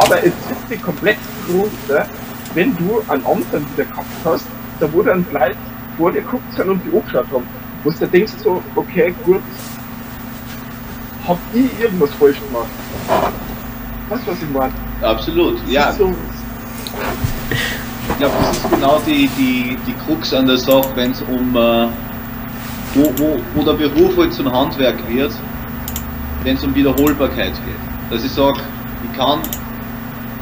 [0.00, 2.06] Aber es sitzt dir komplett drunter,
[2.54, 4.46] wenn du einen dann wieder gehabt hast,
[4.80, 5.58] da wo dann vielleicht
[5.98, 7.46] vor dir guckt sind und die angeschaut haben,
[7.84, 9.42] wo du denkst so, okay, gut,
[11.28, 12.70] hab ich irgendwas falsch gemacht?
[14.08, 14.72] Weißt du, was ich meine?
[15.02, 15.90] Absolut, Das ja.
[15.90, 16.14] ist So,
[18.08, 21.54] Ich glaube, das ist genau die, die, die Krux an der Sache, wenn es um,
[21.54, 21.88] äh,
[22.94, 25.32] wo, wo, wo der Beruf halt zum Handwerk wird,
[26.42, 28.10] wenn es um Wiederholbarkeit geht.
[28.10, 28.60] Dass ich sage,
[29.04, 29.40] ich kann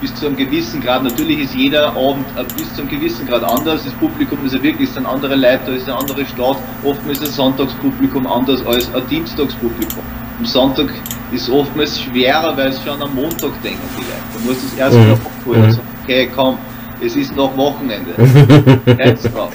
[0.01, 3.43] bis zu einem gewissen Grad, natürlich ist jeder Abend äh, bis zu einem gewissen Grad
[3.45, 6.57] anders, das Publikum ist ja wirklich, es sind andere Leute, es ist eine andere Stadt,
[6.85, 10.03] oftmals ist das Sonntagspublikum anders als ein Dienstagspublikum.
[10.39, 10.89] Am Sonntag
[11.33, 14.23] ist es oftmals schwerer, weil es schon am Montag denken die Leute.
[14.35, 15.05] Du musst es erst Mhm.
[15.05, 15.73] wieder abholen und Mhm.
[15.73, 16.59] sagen, okay, komm,
[17.05, 18.13] es ist noch Wochenende.
[18.99, 19.53] Herz drauf.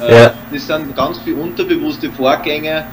[0.00, 0.32] Äh, Ja.
[0.52, 2.84] Das sind ganz viele unterbewusste Vorgänge,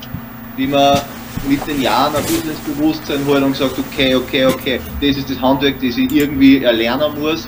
[0.57, 0.99] die man
[1.47, 5.29] mit den Jahren ein bisschen ins Bewusstsein holt und sagt, okay, okay, okay, das ist
[5.29, 7.47] das Handwerk, das ich irgendwie erlernen muss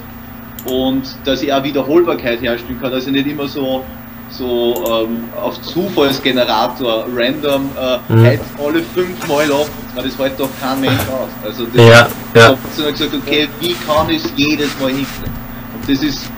[0.65, 3.83] und dass ich auch Wiederholbarkeit herstellen kann, dass ich nicht immer so
[4.31, 8.23] so ähm, auf Zufallsgenerator random äh, Mhm.
[8.25, 11.29] halt alle fünfmal ab, weil das hält doch kein Mensch aus.
[11.43, 12.47] Also das Ja, ich ja.
[12.49, 15.33] habe dann gesagt, okay, wie kann ich es jedes Mal hinkriegen?
[15.73, 16.29] Und das ist,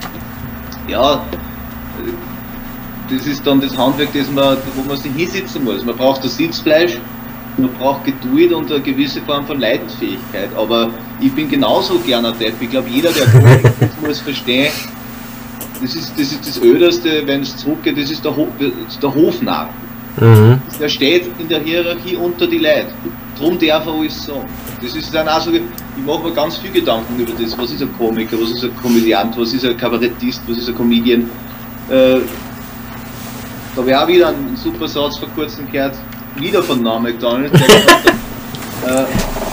[0.88, 5.84] ja, äh, das ist dann das Handwerk, das man, wo man sich hinsitzen muss.
[5.84, 6.98] Man braucht das Sitzfleisch,
[7.58, 10.48] man braucht Geduld und eine gewisse Form von Leidensfähigkeit.
[10.56, 12.54] Aber ich bin genauso gerne Depp.
[12.60, 14.72] Ich glaube, jeder, der Komik ist, muss verstehen,
[15.80, 18.48] das ist das, ist das Öderste, wenn es zurückgeht, das ist der, Ho
[19.02, 19.68] der Hofnarr.
[20.20, 20.60] Mhm.
[20.78, 22.88] Der steht in der Hierarchie unter die Leute.
[23.38, 24.48] Drum darf er alles sagen.
[24.82, 25.62] Das ist dann auch so, ich
[26.06, 27.56] mache mir ganz viel Gedanken über das.
[27.56, 30.74] Was ist ein Komiker, was ist ein Komödiant, was ist ein Kabarettist, was ist ein
[30.74, 31.22] Comedian.
[31.88, 32.18] Äh,
[33.74, 35.96] da wäre auch wieder ein super Satz vor kurzem gehört,
[36.36, 37.18] wieder von Norm hat, äh,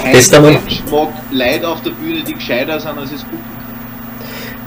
[0.02, 0.42] kein
[0.92, 3.46] mag Leute auf der Bühne, die gescheiter sind als das Publikum.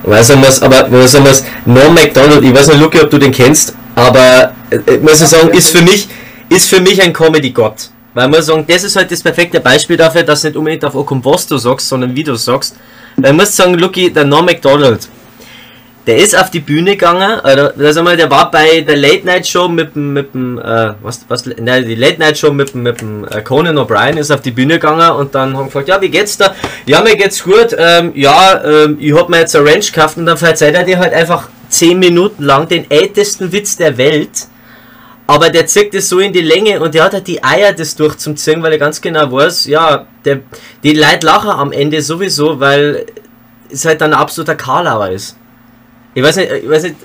[0.05, 3.19] Weiß ich was, aber was sagen wir's, Norm MacDonald, ich weiß nicht, Lucky, ob du
[3.19, 6.09] den kennst, aber äh, muss ich sagen, ist für mich,
[6.49, 7.91] ist für mich ein Comedy-Gott.
[8.15, 10.95] Weil man sagen, das ist halt das perfekte Beispiel dafür, dass du nicht unbedingt auf
[10.95, 12.77] Okum was du sagst, sondern wie du sagst.
[13.17, 15.09] Weil ich muss sagen, Lucky, der Norm MacDonald,
[16.07, 19.47] der ist auf die Bühne gegangen, oder, also einmal, der war bei der Late Night
[19.47, 22.83] Show mit dem, mit dem, äh, was, was, nein, die Late Night Show mit dem,
[22.83, 26.01] mit dem äh, Conan O'Brien ist auf die Bühne gegangen und dann haben gefragt, ja,
[26.01, 26.55] wie geht's da?
[26.87, 30.27] Ja, mir geht's gut, ähm, ja, ähm, ich hab mir jetzt eine Ranch gekauft und
[30.27, 34.49] dann verzeiht er dir halt einfach 10 Minuten lang den ältesten Witz der Welt
[35.27, 37.95] Aber der zieht das so in die Länge und der hat halt die Eier, das
[37.95, 40.41] durchzuziehen, weil er ganz genau weiß, ja, der,
[40.83, 43.07] die Leute lachen am Ende sowieso, weil
[43.71, 45.37] es halt dann ein absoluter Karlauer ist.
[46.15, 46.97] Ich weiß nicht, ich weiß nicht,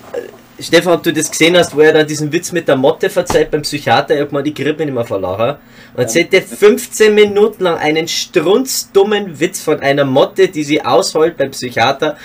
[0.60, 3.50] Stefan, ob du das gesehen hast, wo er dann diesen Witz mit der Motte verzeiht
[3.50, 5.56] beim Psychiater, er hat mal die Grippe nicht mehr verlachen.
[5.94, 11.36] Und erzählt er 15 Minuten lang einen strunzdummen Witz von einer Motte, die sie ausholt
[11.36, 12.16] beim Psychiater.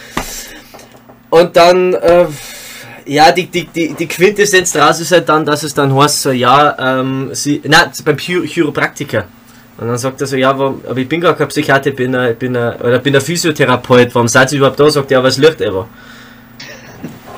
[1.29, 2.25] Und dann, äh,
[3.05, 6.31] ja, die, die, die, die Quintessenz daraus ist halt dann, dass es dann heißt, so,
[6.31, 9.25] ja, ähm, sie, na, beim Chiro- Chiropraktiker.
[9.77, 12.15] Und dann sagt er so, ja, warum, aber ich bin gar kein Psychiater, ich bin
[12.15, 14.89] ein, ich bin ein, oder bin ein Physiotherapeut, warum seid ihr überhaupt da?
[14.89, 15.87] Sagt er, ja, was lügt aber?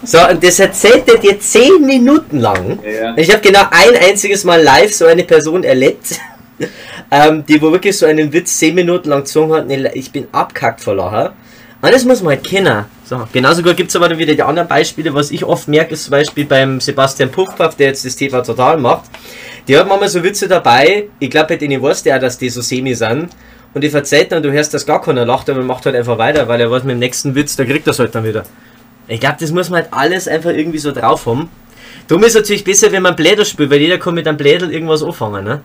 [0.06, 2.80] So, und das erzählt er dir 10 Minuten lang.
[2.84, 3.18] Ja.
[3.18, 6.20] Ich habe genau ein einziges Mal live so eine Person erlebt,
[7.12, 9.68] ähm, die wo wirklich so einen Witz 10 Minuten lang gezogen hat.
[9.68, 11.34] Nee, ich bin abkackt vor Lacher.
[11.82, 12.86] Und das muss man halt kennen.
[13.04, 15.14] So, genauso gut gibt es aber dann wieder die anderen Beispiele.
[15.14, 18.78] Was ich oft merke, ist zum Beispiel beim Sebastian Puffpaff, der jetzt das TV Total
[18.78, 19.06] macht.
[19.68, 21.10] Die hat manchmal so Witze dabei.
[21.20, 23.30] Ich glaube, bei denen weiß der auch, dass die so semi sind.
[23.74, 26.18] Und die verzeiht dann, du hörst, dass gar keiner lacht, aber man macht halt einfach
[26.18, 28.46] weiter, weil er weiß, mit dem nächsten Witz, da kriegt er halt dann wieder.
[29.08, 31.50] Ich glaube, das muss man halt alles einfach irgendwie so drauf haben.
[32.08, 34.72] Darum ist es natürlich besser, wenn man Bläder spielt, weil jeder kann mit einem Blädel
[34.72, 35.62] irgendwas anfangen, ne?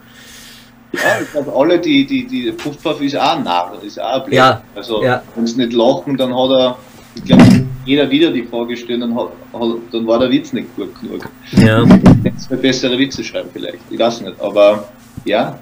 [0.92, 4.24] Ja, ich glaube, alle, die, die, die Puffpuff ist auch ein Narr, ist auch ein
[4.24, 4.34] Blöd.
[4.34, 5.22] Ja, Also, ja.
[5.36, 6.78] wenn sie nicht lachen, dann hat er,
[7.14, 7.44] ich glaube,
[7.84, 11.28] jeder wieder die Frage gestellt, dann, hat, hat, dann war der Witz nicht gut genug.
[11.52, 11.84] Ja.
[12.24, 14.88] Jetzt mal bessere Witze schreiben vielleicht, ich weiß nicht, aber
[15.24, 15.58] ja,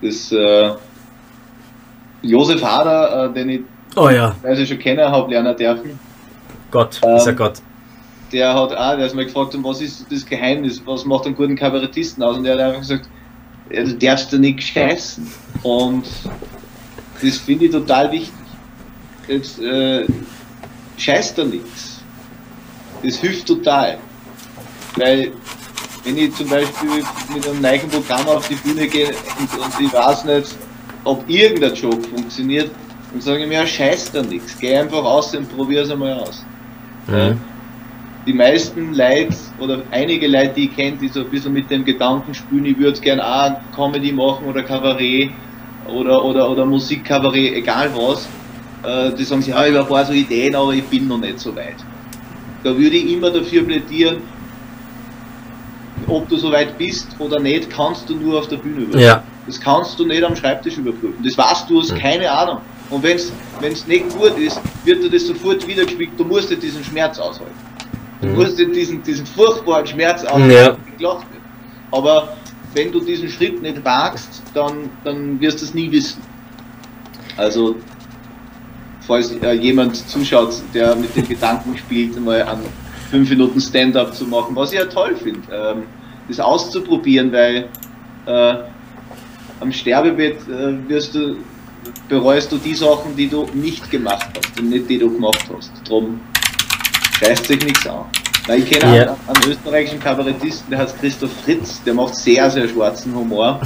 [0.00, 0.70] das, äh,
[2.22, 3.60] Josef Hader, äh, den ich
[3.96, 5.98] Oh ja, also schon kennen habe, lernen dürfen,
[6.70, 7.54] Gott, Ähm, ist er Gott.
[8.32, 11.56] der hat auch, der ist mal gefragt, was ist das Geheimnis, was macht einen guten
[11.56, 12.36] Kabarettisten aus?
[12.36, 13.08] Und der hat einfach gesagt,
[13.70, 15.26] du darfst da nicht scheißen.
[15.62, 16.04] Und
[17.22, 18.32] das finde ich total wichtig.
[19.28, 20.06] Jetzt, äh,
[20.96, 22.02] scheiß da nichts.
[23.02, 23.98] Das hilft total.
[24.96, 25.32] Weil,
[26.04, 27.02] wenn ich zum Beispiel
[27.34, 30.54] mit einem neuen Programm auf die Bühne gehe und, und ich weiß nicht,
[31.04, 32.70] ob irgendein Joke funktioniert,
[33.12, 34.56] dann sage ich mir, ja, scheiß da nichts.
[34.58, 36.44] Geh einfach raus und probier es einmal aus.
[37.06, 37.38] Mhm.
[38.26, 41.84] Die meisten Leute oder einige Leute, die ich kenne, die so ein bisschen mit dem
[41.84, 45.30] Gedanken spielen, ich würde gerne auch Comedy machen oder Kabarett
[45.88, 48.28] oder, oder, oder Musikkabarett, egal was,
[48.84, 51.18] äh, die sagen sich, ja, ich habe ein paar so Ideen, aber ich bin noch
[51.18, 51.76] nicht so weit.
[52.62, 54.18] Da würde ich immer dafür plädieren,
[56.06, 59.00] ob du so weit bist oder nicht, kannst du nur auf der Bühne überprüfen.
[59.00, 61.22] Ja, Das kannst du nicht am Schreibtisch überprüfen.
[61.24, 61.98] Das weißt du, hast Mhm.
[61.98, 62.58] keine Ahnung.
[62.90, 63.16] Und wenn
[63.72, 66.18] es nicht gut ist, wird dir das sofort wiedergespiegelt.
[66.18, 67.54] Du musst dir diesen Schmerz aushalten.
[68.20, 68.34] Du Mhm.
[68.34, 70.76] musst dir diesen, diesen furchtbaren Schmerz aushalten, Ja.
[70.98, 71.42] gelacht wird.
[71.92, 72.36] Aber
[72.74, 76.20] wenn du diesen Schritt nicht wagst, dann, dann wirst du es nie wissen.
[77.36, 77.76] Also,
[79.06, 82.60] falls äh, jemand zuschaut, der mit dem Gedanken spielt, mal an
[83.10, 85.82] fünf Minuten Stand-up zu machen, was ich ja toll finde, ähm,
[86.28, 87.68] das auszuprobieren, weil
[88.26, 88.54] äh,
[89.60, 91.36] am Sterbebett äh, wirst du,
[92.10, 95.70] bereust du die Sachen, die du nicht gemacht hast und nicht die du gemacht hast.
[95.88, 96.20] Drum
[97.18, 98.04] scheißt sich nichts an.
[98.46, 99.02] Weil ich kenne Ja.
[99.02, 103.60] einen, einen österreichischen Kabarettisten, der heißt Christoph Fritz, der macht sehr, sehr schwarzen Humor.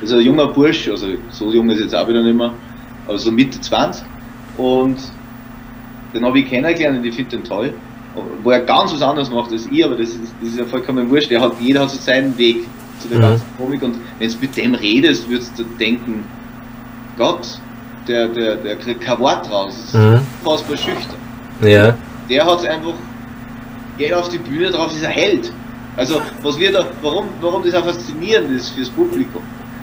[0.00, 2.52] Das ist ein junger Bursch, also so jung ist jetzt auch wieder nicht mehr,
[3.06, 4.04] aber so Mitte 20.
[4.56, 4.96] Und
[6.14, 7.74] den habe ich kennengelernt und ich finde den toll.
[8.42, 11.08] Wo er ganz was anderes macht als ich, aber das ist, das ist ja vollkommen
[11.10, 11.30] wurscht.
[11.30, 12.66] Der hat, jeder hat so seinen Weg
[13.00, 13.22] zu der Mhm.
[13.22, 16.24] ganzen Komik und wenn du mit dem redest, würdest du denken,
[17.18, 17.58] Gott,
[18.06, 20.20] der, der, der kriegt kein Wort raus, ist Mhm.
[20.44, 21.18] unfassbar schüchtern.
[21.62, 21.94] ja,
[22.30, 22.94] Der hat einfach,
[23.98, 25.52] geht auf die Bühne drauf, ist ein Held.
[25.96, 29.42] Also, was wir da, warum, warum das auch faszinierend ist fürs Publikum.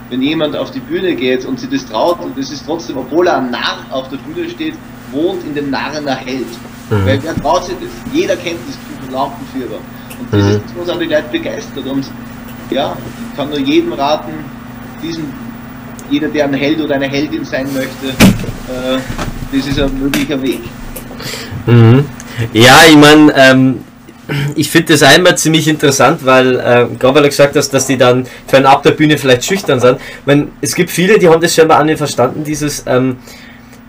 [0.10, 3.28] Wenn jemand auf die Bühne geht und sich das traut und es ist trotzdem, obwohl
[3.28, 4.76] er ein Narr auf der Bühne steht,
[5.12, 6.45] wohnt in dem Narren ein Held.
[6.89, 7.06] Mhm.
[7.06, 7.89] Weil wer traut sich das?
[8.13, 9.76] Jeder kennt das Gefühl von Lampenfieber.
[10.19, 10.50] Und das Mhm.
[10.52, 11.86] ist das, was an die Leute begeistert.
[11.88, 12.06] Und
[12.69, 12.95] ja,
[13.32, 14.32] ich kann nur jedem raten,
[15.04, 15.34] diesen,
[16.10, 19.00] jeder, der ein Held oder eine Heldin sein möchte, äh,
[19.52, 20.62] das ist ein möglicher Weg.
[21.65, 22.06] Mhm.
[22.54, 23.80] Ja, ich meine, ähm,
[24.56, 28.26] ich finde das einmal ziemlich interessant, weil, äh, gerade du gesagt hast, dass die dann
[28.48, 29.98] für einen ab der Bühne vielleicht schüchtern sind.
[29.98, 33.18] Ich mein, es gibt viele, die haben das scheinbar auch nicht verstanden, dieses, ähm,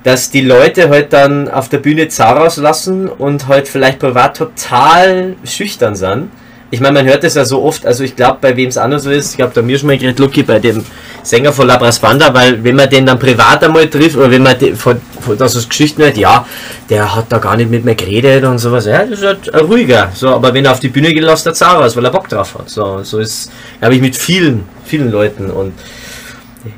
[0.05, 5.37] dass die Leute halt dann auf der Bühne Zar rauslassen und halt vielleicht privat total
[5.45, 6.31] schüchtern sind.
[6.71, 9.05] Ich meine, man hört das ja so oft, also ich glaube, bei wem es anders
[9.05, 10.85] so ist, ich glaube, da mir schon mal geredet, Lucky, bei dem
[11.23, 14.59] Sänger von Labras Banda, weil wenn man den dann privat einmal trifft, oder wenn man
[14.59, 16.45] den, von, von das aus Geschichten hört, ja,
[16.91, 20.11] der hat da gar nicht mit mir geredet und sowas, ja, das ist halt ruhiger,
[20.13, 22.57] so, aber wenn er auf die Bühne geht, lässt er Zara weil er Bock drauf
[22.59, 25.73] hat, so, so ist, habe ich mit vielen, vielen Leuten und,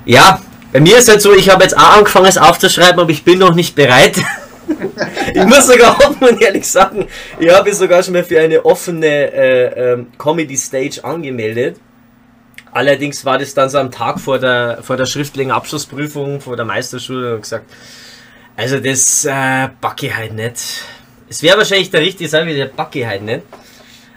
[0.04, 3.24] ja, bei mir ist halt so, ich habe jetzt auch angefangen, es aufzuschreiben, aber ich
[3.24, 4.16] bin noch nicht bereit.
[5.34, 7.06] ich muss sogar offen und ehrlich sagen,
[7.38, 11.76] ich habe mich sogar schon mal für eine offene äh, ähm, Comedy Stage angemeldet.
[12.72, 16.64] Allerdings war das dann so am Tag vor der, vor der schriftlichen Abschlussprüfung vor der
[16.64, 17.70] Meisterschule und gesagt,
[18.56, 20.82] also das äh, backe halt nicht.
[21.28, 23.42] Es wäre wahrscheinlich der richtige Sagen, der backe ich halt nicht.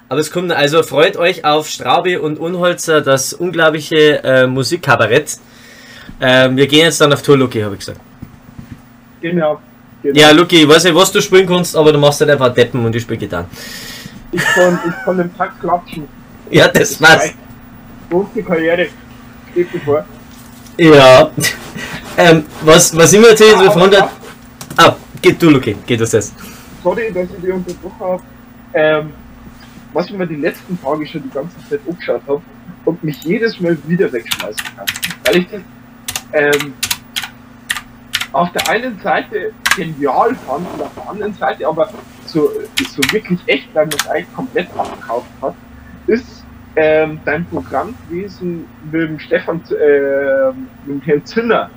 [0.10, 5.38] Aber es kommt, also freut euch auf Straube und Unholzer, das unglaubliche äh, Musikkabarett.
[6.20, 8.00] Ähm, wir gehen jetzt dann auf Tour, Luki, habe ich gesagt.
[9.22, 9.62] Genau.
[10.04, 10.20] Genau.
[10.20, 12.86] Ja, Luki, ich weiß nicht, was du spielen kannst, aber du machst halt einfach Deppen
[12.86, 13.48] und ich spiele Gitarre.
[14.32, 16.08] Ich kann, ich kann den Takt klatschen.
[16.50, 17.34] Ja, das war's.
[18.10, 18.88] Große Karriere.
[19.52, 20.06] Steht bevor.
[20.78, 21.32] Ja.
[22.18, 24.10] ähm, was, was ich mir erzählt habe, von der.
[24.78, 26.34] Ah, geht du, Luki, geht das jetzt.
[26.84, 28.24] Sorry, dass ich dich unterbrochen habe.
[28.74, 29.14] Ähm,
[29.94, 32.42] was ich mir die letzten Tage schon die ganze Zeit angeschaut habe
[32.86, 34.86] und mich jedes Mal wieder wegschmeißen kann.
[35.26, 35.62] Weil ich das
[36.34, 36.74] ähm,
[38.34, 41.89] auf der einen Seite genial fand und auf der anderen Seite aber
[42.26, 42.50] so,
[42.89, 45.56] so wirklich echt, weil man es eigentlich komplett abgekauft hat,
[46.08, 46.44] ist
[46.76, 50.52] ähm, dein Programm gewesen mit dem Stefan, äh,
[50.86, 51.70] mit dem Herrn Zinner.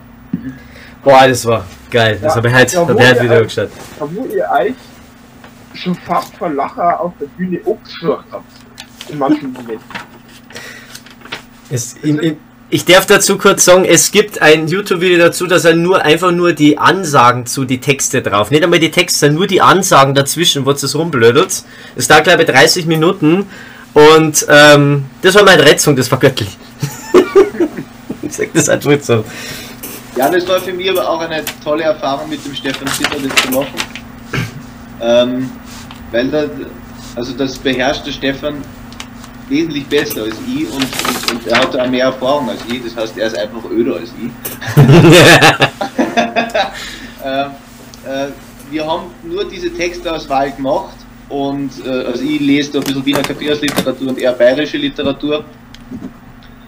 [1.02, 2.18] Boah, das war geil.
[2.22, 3.70] Das Ja, habe ich halt, da hab ich halt wieder angeschaut.
[3.98, 4.74] Da wo ihr euch
[5.74, 8.44] schon fast vor Lacher auf der Bühne abgeschlacht habt.
[9.10, 9.84] In manchen Momenten.
[11.70, 12.36] Es, im, im,
[12.70, 16.52] ich darf dazu kurz sagen, es gibt ein YouTube-Video dazu, dass er nur einfach nur
[16.52, 18.50] die Ansagen zu die Texte drauf.
[18.50, 21.62] Nicht einmal die Texte, sondern nur die Ansagen dazwischen, wo es rumblödelt.
[21.94, 23.46] Das dauert glaube ich 30 Minuten.
[23.92, 26.56] Und ähm, das war meine Retzung, das war göttlich.
[28.22, 29.24] ich sag das einfach so.
[30.16, 33.42] Ja, das war für mich aber auch eine tolle Erfahrung mit dem Stefan Zitter, das
[33.42, 33.74] zu machen.
[35.00, 35.50] Ähm,
[36.10, 36.44] weil da,
[37.14, 38.54] also das beherrscht der Stefan
[39.48, 42.96] wesentlich besser als ich und, und, und er hat auch mehr Erfahrung als ich, das
[42.96, 44.30] heißt, er ist einfach öder als ich.
[47.26, 47.52] Ähm,
[48.04, 48.26] äh,
[48.70, 50.94] wir haben nur diese Textauswahl gemacht
[51.28, 55.44] und äh, also ich lese da ein bisschen Wiener Kaffeeausliteratur und eher bayerische Literatur.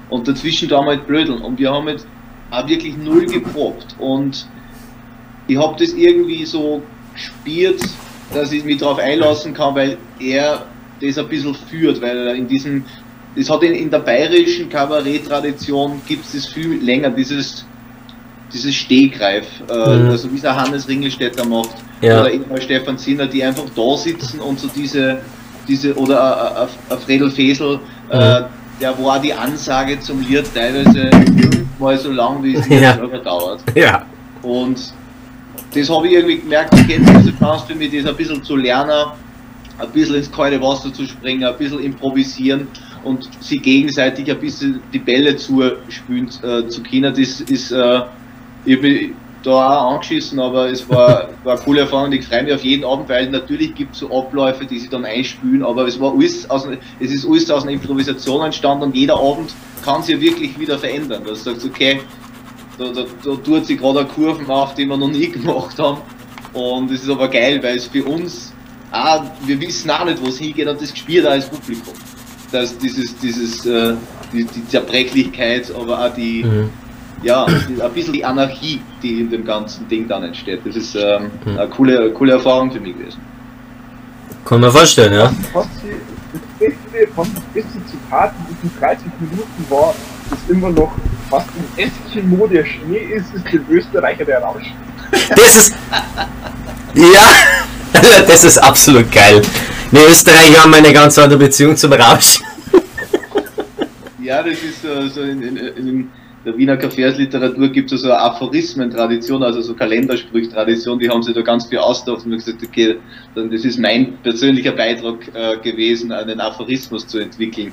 [0.09, 1.43] Und dazwischen da mal blödeln.
[1.43, 2.07] Und wir haben jetzt
[2.51, 3.97] auch wirklich null geprobt.
[3.99, 4.49] Und
[5.49, 7.83] ich habe das irgendwie so gespielt,
[8.33, 10.65] dass ich mich darauf einlassen kann, weil er
[11.01, 12.85] das ein bisschen führt, weil in diesem,
[13.37, 17.65] das hat in, in der bayerischen Kabarett-Tradition gibt es viel länger, dieses
[18.53, 20.11] dieses Stehgreif, äh, Mhm.
[20.11, 22.21] also wie es der Hannes Ringelstädter macht, Ja.
[22.21, 25.19] oder eben Stefan Zinner, die einfach da sitzen und so diese,
[25.67, 28.45] diese oder äh, äh, äh, Fredel Fesel, äh, Mhm.
[28.81, 32.95] der war die Ansage zum Lied teilweise fünfmal so lang, wie es Ja.
[32.95, 33.65] selber dauert.
[33.75, 34.05] ja.
[34.43, 34.79] Und
[35.75, 38.55] das habe ich irgendwie gemerkt, das ist eine Chance für mich, das ein bisschen zu
[38.55, 39.07] lernen,
[39.79, 42.69] ein bisschen ins kalte Wasser zu springen, ein bisschen improvisieren
[43.05, 47.15] und sie gegenseitig ein bisschen die Bälle zuspielen äh, zu können.
[47.15, 48.03] Das ist, äh,
[48.65, 52.13] ich bin da auch angeschissen, aber es war, war eine coole Erfahrung.
[52.13, 55.05] Ich freue mich auf jeden Abend, weil natürlich gibt es so Abläufe, die sich dann
[55.05, 56.67] einspülen, aber es war alles aus,
[57.01, 61.23] es ist alles aus einer Improvisation entstanden und jeder Abend kann sich wirklich wieder verändern.
[61.25, 62.01] Du sagst, okay,
[62.79, 65.99] da, da, da tut sich gerade eine Kurven auf, die wir noch nie gemacht haben.
[66.53, 68.53] Und es ist aber geil, weil es für uns
[68.93, 71.95] auch, wir wissen auch nicht, wo es hingeht und das gespielt auch als Publikum.
[72.53, 73.95] Dass dieses, dieses, äh,
[74.33, 76.71] die, die Zerbrechlichkeit, aber auch die, Mhm.
[77.23, 80.61] ja, die- ein bisschen die Anarchie, die in dem ganzen Ding dann entsteht.
[80.65, 81.59] Das ist ähm, Mhm.
[81.59, 83.21] eine coole, coole Erfahrung für mich gewesen.
[84.45, 85.33] Kann man vorstellen, ja.
[85.53, 85.67] Das
[87.53, 89.95] beste Zitat in diesen 30 Minuten war,
[90.31, 90.93] dass immer noch
[91.29, 94.65] fast im Eskimo der Schnee ist, ist der Österreicher der Rausch.
[95.31, 95.75] Das ist.
[96.95, 97.29] Ja!
[98.29, 99.43] Das ist absolut geil.
[99.91, 102.41] Ne, Österreicher haben eine ganz andere Beziehung zum Rausch.
[104.23, 106.11] Ja, das ist so, so in, in, in
[106.45, 111.43] der Wiener Kaffeesliteratur gibt es so eine Aphorismen-Tradition, also so Kalendersprüch-Tradition, die haben sich da
[111.43, 112.99] ganz viel ausgedacht und gesagt, okay,
[113.35, 117.73] dann das ist mein persönlicher Beitrag äh, gewesen, einen Aphorismus zu entwickeln,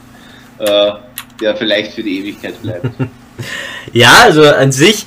[0.58, 0.92] äh,
[1.40, 2.86] der vielleicht für die Ewigkeit bleibt.
[3.92, 5.06] Ja, also an sich,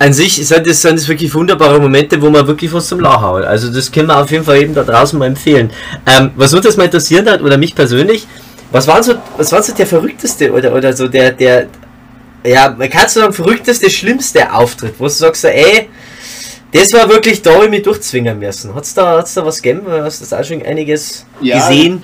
[0.00, 3.22] an sich sind das, sind das wirklich wunderbare Momente, wo man wirklich was zum Lachen
[3.22, 3.44] haut.
[3.44, 5.70] Also das können wir auf jeden Fall eben da draußen mal empfehlen.
[6.06, 8.26] Ähm, was uns das mal interessieren hat, oder mich persönlich,
[8.70, 11.66] was war so, was war so der verrückteste oder, oder so der, der,
[12.44, 15.88] ja, man kann sagen, verrückteste, schlimmste Auftritt, wo du sagst, ey,
[16.72, 18.74] das war wirklich, da habe ich mich durchzwingen müssen.
[18.74, 19.86] Hat's da, hat's da was gegeben?
[19.90, 21.58] Hast du das auch schon einiges Ja.
[21.58, 22.02] gesehen?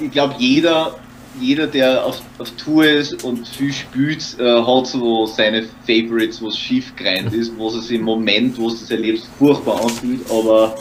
[0.00, 0.94] ich glaube, jeder,
[1.40, 6.48] jeder, der auf, auf Tour ist und viel spielt, äh, hat so seine Favorites, wo
[6.48, 10.76] es schief gerannt ist, wo es im Moment, wo es erlebst, furchtbar anfühlt, aber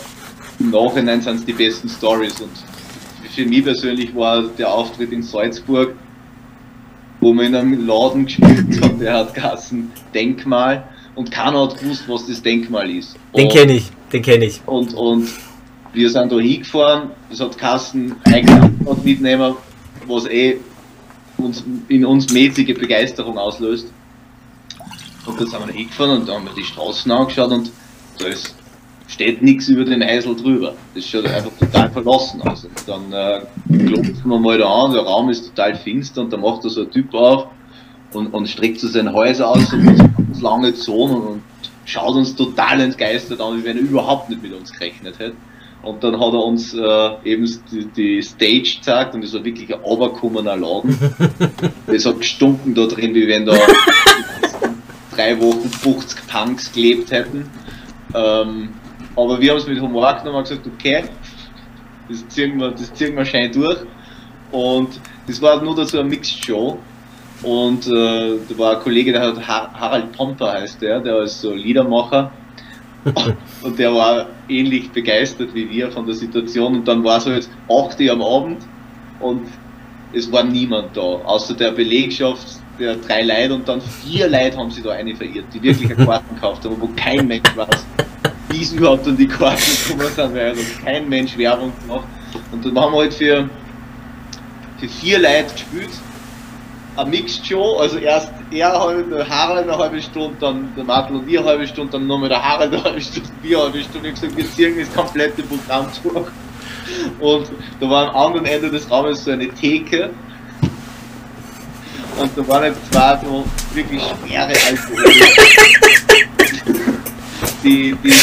[0.59, 2.39] im Nachhinein sind es die besten Stories.
[2.41, 2.51] Und
[3.31, 5.95] für mich persönlich war der Auftritt in Salzburg,
[7.19, 10.83] wo man in einem Laden gespielt hat, der hat Gassen Denkmal
[11.15, 13.15] und keiner hat gewusst, was das Denkmal ist.
[13.35, 14.61] Den kenne ich, den kenne ich.
[14.65, 15.29] und, und
[15.93, 18.71] wir sind da hingefahren, es hat Kassen eigene
[19.03, 19.55] mitnehmen,
[20.07, 20.59] was eh
[21.37, 23.91] uns, in uns mäßige Begeisterung auslöst.
[25.25, 27.71] Und dann sind wir hingefahren und dann haben wir die Straßen angeschaut und
[28.19, 28.55] da ist,
[29.07, 30.73] steht nichts über den Eisel drüber.
[30.95, 32.65] Das schaut einfach total verlassen aus.
[32.65, 33.41] Und dann äh,
[33.85, 36.81] klopfen wir mal da an, der Raum ist total finster und da macht da so
[36.81, 37.47] ein Typ auf
[38.13, 41.41] und, und streckt so sein Häuser aus und so ganz lange Zonen und
[41.85, 45.35] schaut uns total entgeistert an, wie wenn er überhaupt nicht mit uns gerechnet hätte.
[45.84, 49.73] Und dann hat er uns äh, eben die, die, Stage gezeigt und das war wirklich
[49.73, 50.97] ein oberkommener Laden.
[51.88, 53.53] Es hat gestunken da drin, wie wenn da
[55.13, 57.49] drei Wochen 50 Punks gelebt hätten.
[58.15, 58.69] Ähm,
[59.15, 61.03] aber wir haben es mit Humor genommen und gesagt, okay,
[62.09, 63.79] das ziehen wir, das ziehen wir schön durch.
[64.51, 66.79] Und das war nur so eine Mixed Show.
[67.41, 71.53] Und äh, da war ein Kollege, der hat Harald Pomper heißt der, der ist so
[71.53, 72.31] Liedermacher.
[73.61, 76.75] und der war ähnlich begeistert wie wir von der Situation.
[76.75, 78.61] Und dann war es halt 8 Uhr am Abend
[79.19, 79.47] und
[80.13, 84.71] es war niemand da, außer der Belegschaft der drei Leute und dann vier Leute haben
[84.71, 87.85] sie da eine verirrt, die wirklich eine Karten gekauft haben, wo kein Mensch weiß,
[88.49, 92.07] wie sie überhaupt an die Karten gekommen sind, weil also kein Mensch Werbung gemacht.
[92.51, 93.49] Und dann haben wir halt für,
[94.79, 95.91] für vier Leute gespielt
[96.95, 101.27] eine Mixed Show, also erst er der Harald eine halbe Stunde, dann der Martel und
[101.27, 104.09] wir eine halbe Stunde, dann nochmal der Harald eine halbe Stunde, wir eine halbe Stunde.
[104.09, 106.27] Ich gesagt, wir ziehen das komplette Programm durch.
[107.19, 110.11] Und da war am anderen Ende des Raumes so eine Theke.
[112.19, 115.25] Und da waren jetzt zwei so wirklich schwere Alkoholiker,
[117.63, 118.13] die, die,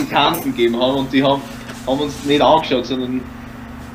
[0.00, 1.42] die Kanten gegeben haben und die haben,
[1.84, 3.20] haben uns nicht angeschaut, sondern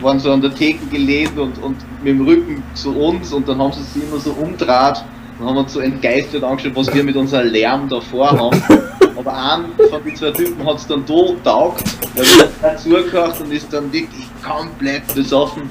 [0.01, 3.57] waren so an der Theke gelehnt und, und mit dem Rücken zu uns und dann
[3.57, 5.03] haben sie sich immer so umdraht
[5.39, 8.63] und haben uns so entgeistert angeschaut, was wir mit unserem Lärm davor haben.
[9.17, 11.83] Aber ein von den zwei Typen hat es dann da taugt,
[12.15, 12.25] weil
[12.61, 15.69] er zugehört und ist dann wirklich komplett besoffen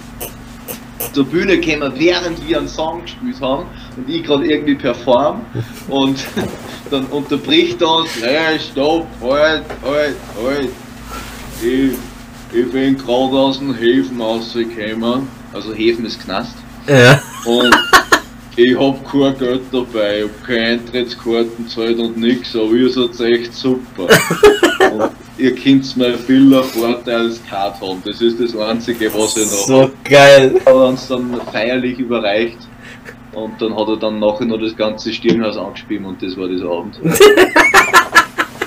[1.12, 3.66] zur Bühne gekommen, während wir einen Song gespielt haben
[3.96, 5.42] und ich gerade irgendwie perform
[5.88, 6.24] und
[6.90, 10.70] dann unterbricht uns, hey, stopp, halt, halt, halt.
[11.62, 11.92] Ich
[12.52, 15.26] ich bin gerade aus dem Häfen rausgekommen.
[15.54, 16.54] Also Häfen ist Knast.
[16.88, 17.22] Ja.
[17.46, 17.74] Und
[18.56, 23.20] ich hab kein Geld dabei, ich hab keine Eintrittskarten zahlt und nix, aber ihr seid
[23.20, 24.08] echt super.
[24.92, 28.02] und ihr könnt mir viel Vorteilskarte haben.
[28.04, 29.66] Das ist das einzige, was ich noch.
[29.66, 30.60] So geil.
[30.66, 32.58] Hat uns dann feierlich überreicht.
[33.32, 36.62] Und dann hat er dann nachher noch das ganze Stirnhaus angespielt und das war das
[36.62, 37.00] Abend.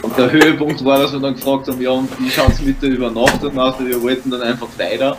[0.04, 2.82] Und der Höhepunkt war, dass wir dann gefragt haben, ja, und wie schaut es mit
[2.82, 3.76] der Übernachtung aus?
[3.78, 5.18] Wir wollten dann einfach weiter.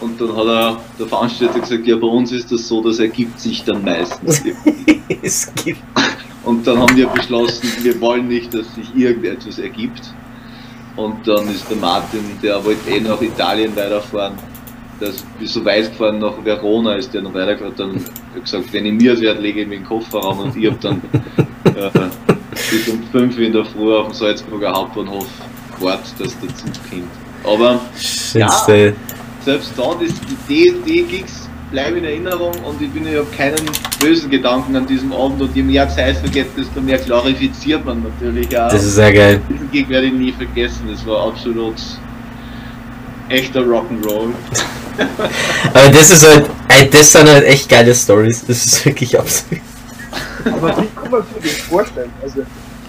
[0.00, 3.38] Und dann hat er, der Veranstalter gesagt, ja, bei uns ist das so, das ergibt
[3.38, 4.42] sich dann meistens.
[5.22, 5.82] es gibt.
[6.42, 10.14] Und dann haben wir beschlossen, wir wollen nicht, dass sich irgendetwas ergibt.
[10.96, 14.34] Und dann ist der Martin, der wollte eh nach Italien weiterfahren,
[15.00, 15.24] der ist
[15.54, 17.94] so weit gefahren nach Verona, ist der noch weitergefahren, dann
[18.34, 20.78] hat gesagt, wenn ich mir werde, lege ich mich in den Kofferraum und ich habe
[20.80, 21.00] dann
[21.64, 21.90] äh,
[22.70, 25.26] bis um 5 Uhr in der Früh auf dem Salzburger Hauptbahnhof
[25.78, 27.04] gewartet, dass der Zug kommt.
[27.44, 27.80] Aber
[28.34, 28.92] ja,
[29.44, 30.12] selbst da, das,
[30.48, 33.64] die, die Gigs bleiben in Erinnerung und ich bin ja keinen
[34.00, 38.48] bösen Gedanken an diesem Abend und je mehr Zeit vergeht, desto mehr klarifiziert man natürlich
[38.58, 38.70] auch.
[38.70, 39.40] Das ist sehr geil.
[39.48, 41.76] Diesen Gig werde ich nie vergessen, das war absolut
[43.28, 44.32] echter Rock'n'Roll.
[45.74, 46.50] Aber das ist halt,
[46.92, 49.62] das sind halt echt geile Stories, das ist wirklich absolut.
[50.44, 52.10] Aber wie kann man sich das vorstellen?
[52.22, 52.40] Also,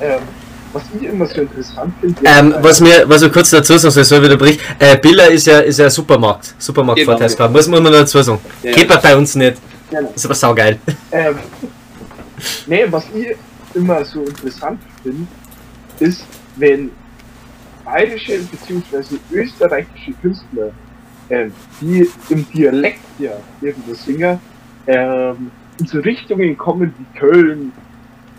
[0.01, 0.19] ähm,
[0.73, 2.21] was ich immer so interessant finde.
[2.23, 5.47] Ähm, was mir, was ich kurz dazu sagen soll, so wieder bricht, äh, Billa ist
[5.47, 7.47] ja, ist ja Supermarkt, Supermarkt genau, ja.
[7.47, 8.39] muss man nur dazu sagen.
[8.63, 8.97] Ja, Geht ja.
[8.97, 9.57] bei uns nicht.
[9.89, 10.11] Genau.
[10.15, 10.79] Ist aber saugeil.
[11.11, 11.35] Ähm,
[12.65, 13.35] nee, was ich
[13.73, 15.27] immer so interessant finde,
[15.99, 16.23] ist,
[16.55, 16.91] wenn
[17.83, 19.17] bayerische bzw.
[19.31, 20.71] österreichische Künstler,
[21.29, 24.39] ähm, die im Dialekt ja irgendwo singen,
[24.87, 27.71] ähm, in so Richtungen kommen wie Köln,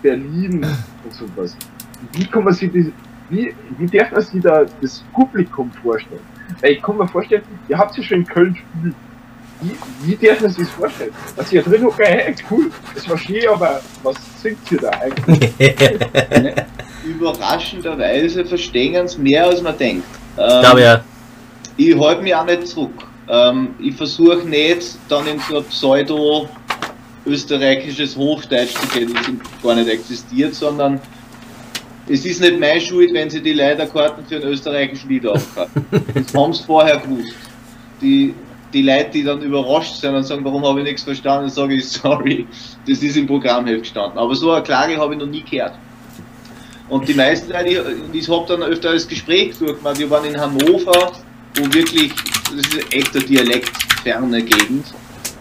[0.03, 0.67] Berlin
[1.05, 1.57] und sowas.
[2.13, 2.87] Wie kann man sich das,
[3.31, 6.21] wie, wie darf man sich da das Publikum vorstellen?
[6.61, 8.95] Weil ich kann mir vorstellen, ihr habt ja schon in Köln gespielt.
[9.61, 11.13] Wie, wie darf man sich das vorstellen?
[11.37, 15.53] Dass ihr drin okay, hey, cool, das war schön, aber was singt ihr da eigentlich?
[17.07, 20.07] Überraschenderweise verstehen es mehr als man denkt.
[20.37, 21.05] Ähm, ich glaube ja.
[21.77, 23.07] Ich halte mich auch nicht zurück.
[23.29, 26.49] Ähm, ich versuche nicht dann in so ein Pseudo
[27.25, 31.01] österreichisches Hochdeutsch zu gehen, das gar nicht existiert, sondern
[32.09, 35.87] es ist nicht meine Schuld, wenn sie die Leiterkarten für einen österreichischen Lied aufkarten.
[36.15, 37.35] Das haben sie vorher gewusst.
[38.01, 38.35] Die,
[38.73, 41.89] die Leute, die dann überrascht sind und sagen, warum habe ich nichts verstanden, sage ich,
[41.89, 42.47] sorry,
[42.89, 44.19] das ist im Programmheft gestanden.
[44.19, 45.75] Aber so eine Klage habe ich noch nie gehört.
[46.89, 51.13] Und die meisten Leute, ich habe dann öfter das Gespräch durchgemacht, wir waren in Hannover
[51.57, 52.13] wo wirklich,
[52.45, 54.87] das ist echt eine dialektferne Gegend.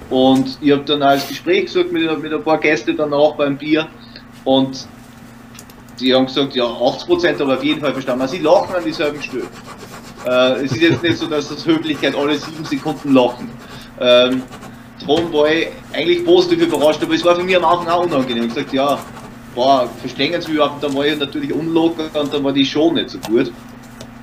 [0.09, 3.87] Und ich habe dann als Gespräch gesucht mit, mit ein paar Gästen danach beim Bier
[4.43, 4.87] und
[5.99, 8.27] die haben gesagt, ja 80% aber auf jeden Fall verstanden.
[8.27, 9.47] Sie lachen an dieselben Stellen.
[10.25, 13.49] Äh, es ist jetzt nicht so, dass das Höflichkeit alle sieben Sekunden lachen.
[13.99, 14.43] Ähm,
[14.99, 18.43] darum war ich eigentlich positiv überrascht, aber es war für mich am Anfang auch unangenehm.
[18.45, 18.99] Ich gesagt, ja,
[19.55, 20.83] boah, verstehen sie mich überhaupt?
[20.83, 23.51] Dann war ich natürlich unlocker und dann war die Show nicht so gut.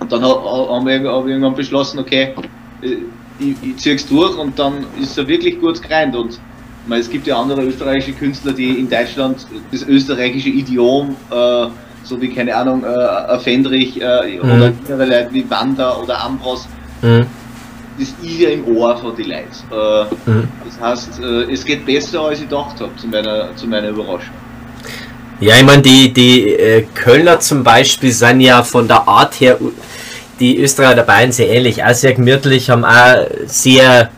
[0.01, 2.35] Und dann haben wir irgendwann beschlossen, okay,
[2.83, 2.97] äh,
[3.41, 6.41] ich, ich zieh's durch und dann ist er wirklich gut gereint und
[6.89, 11.67] meine, es gibt ja andere österreichische Künstler, die in Deutschland das österreichische Idiom, äh,
[12.03, 14.51] so wie, keine Ahnung, äh, Fendrich äh, mhm.
[14.51, 16.67] oder andere Leute wie Wanda oder Ambros,
[17.03, 17.27] mhm.
[17.99, 20.09] das ist ja im Ohr von die Leute.
[20.27, 20.49] Äh, mhm.
[20.65, 24.35] Das heißt, äh, es geht besser, als ich gedacht habe, zu meiner, zu meiner Überraschung.
[25.41, 29.59] Ja, ich meine, die, die äh, Kölner zum Beispiel sind ja von der Art her,
[30.41, 34.11] die Österreicher dabei sehr ähnlich, auch sehr gemütlich, haben auch sehr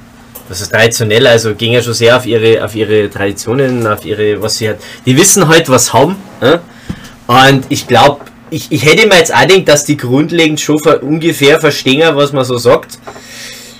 [0.51, 4.43] das ist traditionell, also gehen ja schon sehr auf ihre, auf ihre Traditionen, auf ihre,
[4.43, 4.79] was sie hat.
[5.07, 6.17] Die wissen halt, was haben.
[6.41, 6.59] Äh?
[7.29, 11.61] Und ich glaube, ich, ich hätte mir jetzt auch gedacht, dass die grundlegend schon ungefähr
[11.61, 12.99] verstehen, was man so sagt.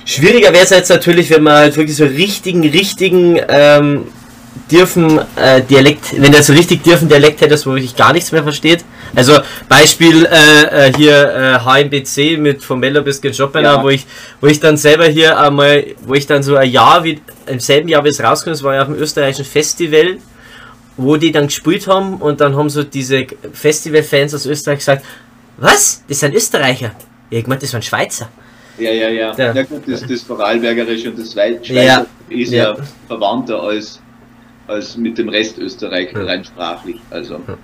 [0.05, 4.07] Schwieriger wäre es jetzt natürlich, wenn man halt wirklich so richtigen, richtigen ähm,
[4.71, 8.43] dürfen äh, Dialekt, wenn der so richtig dürfen Dialekt hätte, wo wirklich gar nichts mehr
[8.43, 8.85] versteht.
[9.15, 13.83] Also Beispiel äh, äh hier äh, HMBC mit vom Mello bis Chopiner, ja.
[13.83, 14.07] wo ich
[14.41, 17.89] wo ich dann selber hier einmal, wo ich dann so ein Jahr wie im selben
[17.89, 20.19] Jahr wie es rauskommt, das war ja auf dem österreichischen Festival,
[20.97, 25.05] wo die dann gespielt haben und dann haben so diese Festivalfans aus Österreich gesagt,
[25.57, 26.03] was?
[26.09, 26.93] Das sind Österreicher.
[27.31, 28.29] Ja, ich meine, das waren Schweizer.
[28.79, 29.35] Ja, ja, ja.
[29.37, 32.07] Ja, ja gut, das, das Vorarlbergerische und das Schweizer ja.
[32.29, 34.01] ist ja, ja verwandter als
[34.71, 36.23] als mit dem Rest Österreich ja.
[36.23, 36.97] rein sprachlich.
[37.11, 37.35] Also.
[37.35, 37.59] Aber,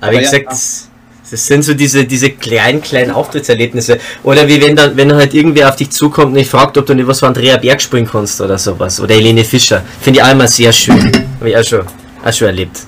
[0.00, 0.50] Aber wie gesagt, ja.
[0.50, 0.88] das,
[1.30, 3.98] das, sind so diese, diese kleinen, kleinen Auftrittserlebnisse.
[4.22, 6.94] Oder wie wenn dann, wenn halt irgendwer auf dich zukommt und ich fragt, ob du
[6.94, 9.00] nicht was von Andrea Berg springen kannst oder sowas.
[9.00, 9.82] Oder Helene Fischer.
[10.00, 11.12] Finde ich auch immer sehr schön.
[11.40, 11.82] Habe ich auch schon,
[12.24, 12.78] auch schon erlebt.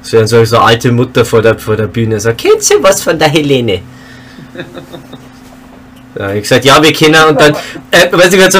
[0.00, 3.18] So, so, so alte Mutter vor der, vor der Bühne sagt, kennst du was von
[3.18, 3.80] der Helene?
[6.18, 7.54] Ja, ich gesagt, ja, wir kennen und dann,
[7.90, 8.58] äh, weißt du, so,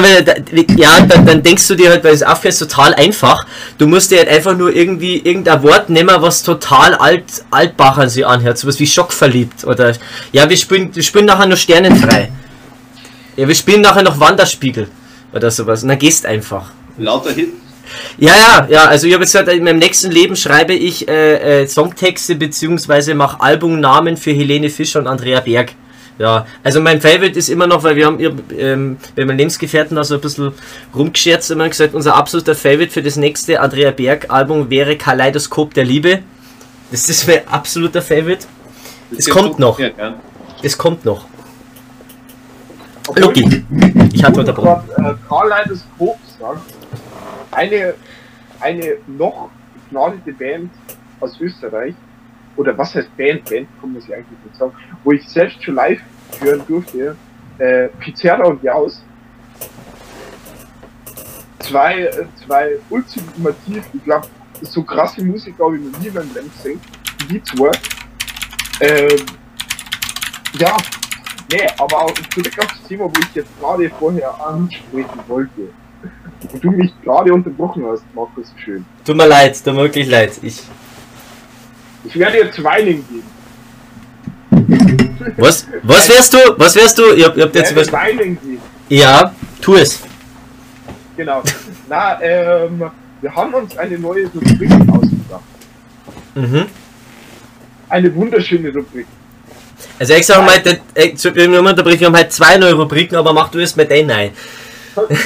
[0.75, 3.45] ja, dann, dann denkst du dir halt, weil es aufhört, total einfach.
[3.77, 8.09] Du musst dir halt einfach nur irgendwie irgendein Wort nehmen, was total alt, altbach an
[8.09, 9.93] sie anhört, sowas wie schockverliebt oder,
[10.31, 12.31] ja, wir spielen, wir spielen nachher nur Sternenfrei.
[13.35, 14.87] Ja, wir spielen nachher noch Wanderspiegel
[15.31, 16.71] oder sowas und dann gehst einfach.
[16.97, 17.49] Lauter Hit.
[18.17, 21.63] Ja, ja, ja, also ich habe jetzt gesagt, in meinem nächsten Leben schreibe ich äh,
[21.63, 25.73] äh, Songtexte beziehungsweise mache Albumnamen für Helene Fischer und Andrea Berg.
[26.19, 28.19] Ja, also mein Favorite ist immer noch, weil wir haben
[28.55, 30.51] ähm, bei meinen Lebensgefährten also ein bisschen
[30.95, 35.85] rumgescherzt und gesagt, unser absoluter Favorite für das nächste Andrea Berg Album wäre Kaleidoskop der
[35.85, 36.19] Liebe.
[36.91, 38.45] Das ist mein absoluter Favorite.
[39.17, 39.79] Es kommt noch.
[40.61, 41.25] Es kommt noch.
[43.15, 43.65] Lucky.
[44.13, 44.89] Ich hatte unterbrochen.
[44.97, 46.61] Äh, Kaleidoskop sagt,
[47.51, 47.95] eine,
[48.59, 50.71] eine noch begnadete Band
[51.19, 51.95] aus Österreich
[52.55, 54.73] oder was heißt Band, Band kann man sich eigentlich nicht sagen,
[55.03, 56.01] wo ich selbst schon live
[56.39, 57.15] hören durfte,
[57.57, 59.03] äh, Pizarra und Jaus.
[61.59, 64.27] Zwei, äh, zwei ultimativ, ich glaube,
[64.61, 66.79] so krasse Musiker habe ich noch nie beim Band gesehen,
[67.29, 67.71] die zwei.
[68.81, 69.25] Ähm,
[70.59, 70.77] ja,
[71.51, 75.69] nee, aber auch zurück auf das Thema, wo ich jetzt gerade vorher ansprechen wollte.
[76.51, 78.85] Und du mich gerade unterbrochen hast, Markus, schön.
[79.05, 80.37] Tut mir leid, tut mir wirklich leid.
[80.41, 80.63] Ich
[82.05, 83.23] ich werde jetzt Weining geben.
[85.37, 85.67] Was?
[85.83, 86.37] Was wärst du?
[86.57, 87.13] Was wärst du?
[87.13, 87.91] Ihr, ihr habt jetzt was.
[87.91, 88.61] Weining geben.
[88.89, 89.99] Ja, tu es.
[91.15, 91.41] Genau.
[91.87, 92.83] Na, ähm,
[93.21, 95.43] wir haben uns eine neue Rubrik ausgedacht.
[96.35, 96.65] Mhm.
[97.89, 99.05] Eine wunderschöne Rubrik.
[99.99, 100.61] Also ich sag mal,
[100.95, 104.31] ich, wir haben halt zwei neue Rubriken, aber mach du es mit denen ein.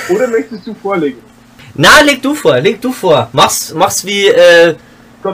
[0.10, 1.20] Oder möchtest du vorlegen?
[1.76, 3.30] Na, leg du vor, leg du vor.
[3.34, 4.76] Mach's, mach's wie, äh,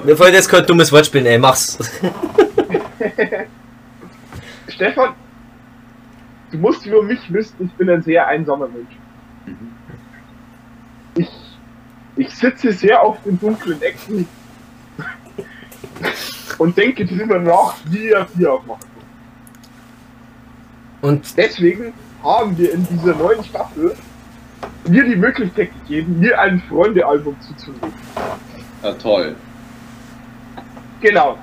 [0.04, 1.78] mir fällt jetzt kein dummes Wort spielen, ey, mach's.
[4.68, 5.14] Stefan,
[6.52, 8.98] du musst über mich wissen, ich bin ein sehr einsamer Mensch.
[11.16, 11.30] Ich,
[12.16, 14.28] ich sitze sehr auf den dunklen Ecken
[16.58, 18.90] und denke drüber nach, wie er Bier aufmachen kann.
[21.10, 23.96] Und deswegen haben wir in dieser neuen Staffel
[24.88, 27.94] mir die Möglichkeit gegeben, mir ein Freunde-Album zuzulegen.
[28.82, 29.36] Ja, toll.
[31.04, 31.38] Genau.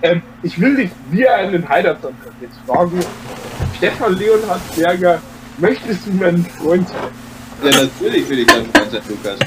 [0.00, 3.00] Ähm, ich will dich wie einen Heidersson jetzt fragen.
[3.76, 5.20] Stefan Leonhard Berger,
[5.58, 6.98] möchtest du mein Freund sein?
[7.64, 9.38] Ja, natürlich will ich dein Freund sein, Lukas.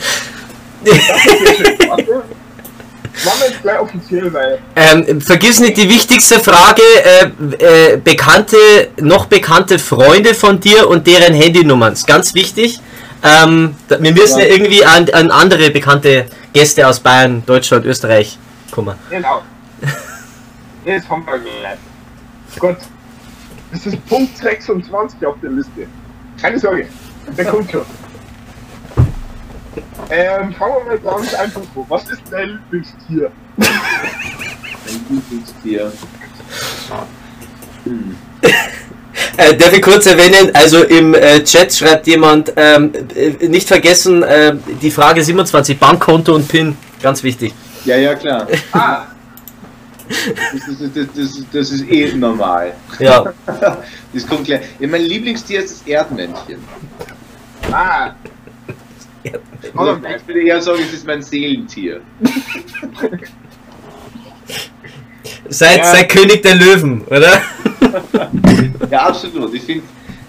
[3.24, 4.60] Machen wir jetzt gleich offiziell, weil.
[4.76, 8.58] Ähm, vergiss nicht die wichtigste Frage: äh, äh, bekannte,
[9.00, 11.94] noch bekannte Freunde von dir und deren Handynummern.
[11.94, 12.80] Ist ganz wichtig.
[13.24, 14.52] Ähm, wir müssen ja, Ja.
[14.52, 18.38] irgendwie an, an andere bekannte Gäste aus Bayern, Deutschland, Österreich
[18.76, 18.98] kommen.
[19.10, 19.42] Genau.
[20.84, 21.80] Jetzt haben wir gleich.
[22.60, 22.78] Gott.
[23.72, 25.88] Das ist Punkt 26 auf der Liste.
[26.40, 26.88] Keine Sorge.
[27.38, 27.86] Der kommt schon.
[30.10, 31.86] Ähm, fangen wir mal ganz einfach an.
[31.90, 33.32] Was ist dein Lieblingstier?
[33.58, 35.92] Ein Lieblingstier.
[37.86, 38.16] Hm.
[39.38, 44.24] Äh, darf ich kurz erwähnen, also im äh, Chat schreibt jemand, ähm, äh, nicht vergessen,
[44.24, 47.54] äh, die Frage 27, Bankkonto und PIN, ganz wichtig.
[47.86, 48.48] Ja, ja, klar.
[48.74, 49.04] Ah,
[50.08, 52.74] Das ist, das, das, das ist eh normal.
[53.00, 53.26] Ja,
[54.14, 54.62] Das kommt gleich.
[54.80, 56.60] Ja, mein Lieblingstier ist das Erdmännchen.
[57.72, 58.12] ah.
[59.76, 62.02] Oder ich würde eher sagen, es ist mein Seelentier.
[65.50, 65.84] seid, Ja.
[65.86, 67.42] seid König der Löwen, oder?
[68.92, 69.54] Ja, absolut.
[69.54, 69.84] Ich finde,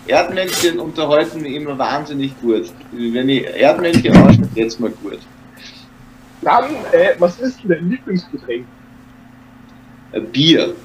[0.07, 2.73] Erdmännchen unterhalten mich immer wahnsinnig gut.
[2.93, 5.19] Wenn ich Erdmännchen anschaue, jetzt mal gut.
[6.47, 8.65] Dann, äh, was ist denn dein Lieblingsgetränk?
[10.13, 10.77] Ein Bier.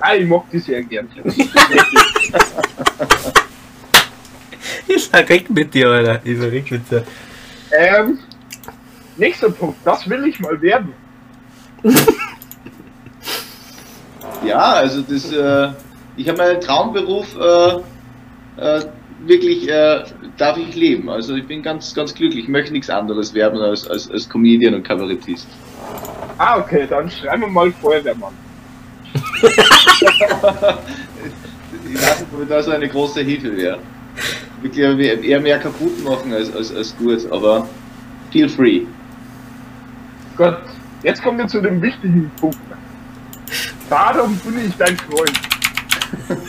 [0.00, 1.08] Ah, ich mag die sehr gern.
[4.88, 6.20] Ich verreck mit dir, Alter.
[6.24, 7.04] Ich verreck mit dir.
[7.72, 8.18] ähm,
[9.16, 9.78] nächster Punkt.
[9.84, 10.92] Das will ich mal werden.
[14.44, 15.72] Ja, also das, äh,
[16.16, 17.80] ich habe meinen Traumberuf äh,
[18.60, 18.84] äh,
[19.24, 20.04] wirklich, äh,
[20.36, 21.08] darf ich leben.
[21.08, 22.44] Also ich bin ganz, ganz glücklich.
[22.44, 25.46] Ich möchte nichts anderes werden als, als, als Comedian und Kabarettist.
[26.38, 28.34] Ah, okay, dann schreiben wir mal Feuerwehrmann.
[31.88, 33.78] Ich weiß nicht, ob da so eine große Hilfe wäre.
[34.60, 37.68] Wirklich eher- eher mehr kaputt machen als, als, als gut, aber
[38.32, 38.82] feel free.
[40.36, 40.58] Gott,
[41.02, 42.58] jetzt kommen wir zu dem wichtigen Punkt.
[43.88, 45.32] Darum bin ich dein Freund.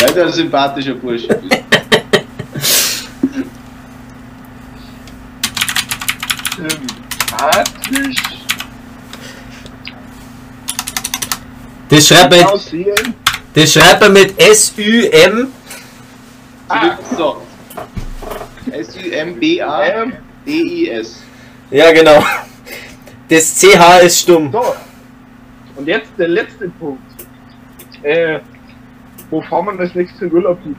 [0.00, 1.57] Weil du ein sympathischer Bursche bist.
[7.38, 8.16] Sympathisch
[11.88, 12.44] Das schreibt man,
[13.54, 15.48] das schreibt man mit S-U-M.
[16.68, 17.42] Ah, So.
[18.70, 20.08] S-U-M-B-A-D-I-S.
[21.70, 22.22] Ja, genau.
[23.28, 24.50] Das CH ist stumm.
[24.52, 24.74] so.
[25.76, 27.02] Und jetzt der letzte Punkt.
[28.02, 28.40] Äh,
[29.30, 30.74] wo fahren wir das nächste Urlaub hin?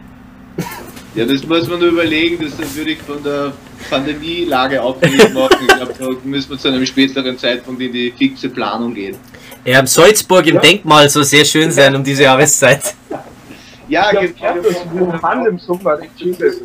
[1.16, 3.54] Ja, das muss man nur überlegen, das würde ich von der
[3.90, 5.58] Pandemielage abhängig machen.
[5.62, 9.16] Ich glaube, da müssen wir zu einem späteren Zeitpunkt in die fixe Planung gehen.
[9.66, 10.62] Ja, Salzburg im Ja.
[10.62, 12.96] Denkmal soll sehr schön sein um diese Jahreszeit.
[13.88, 14.62] Ja, Ja, genau.
[14.62, 14.82] das
[15.48, 15.62] im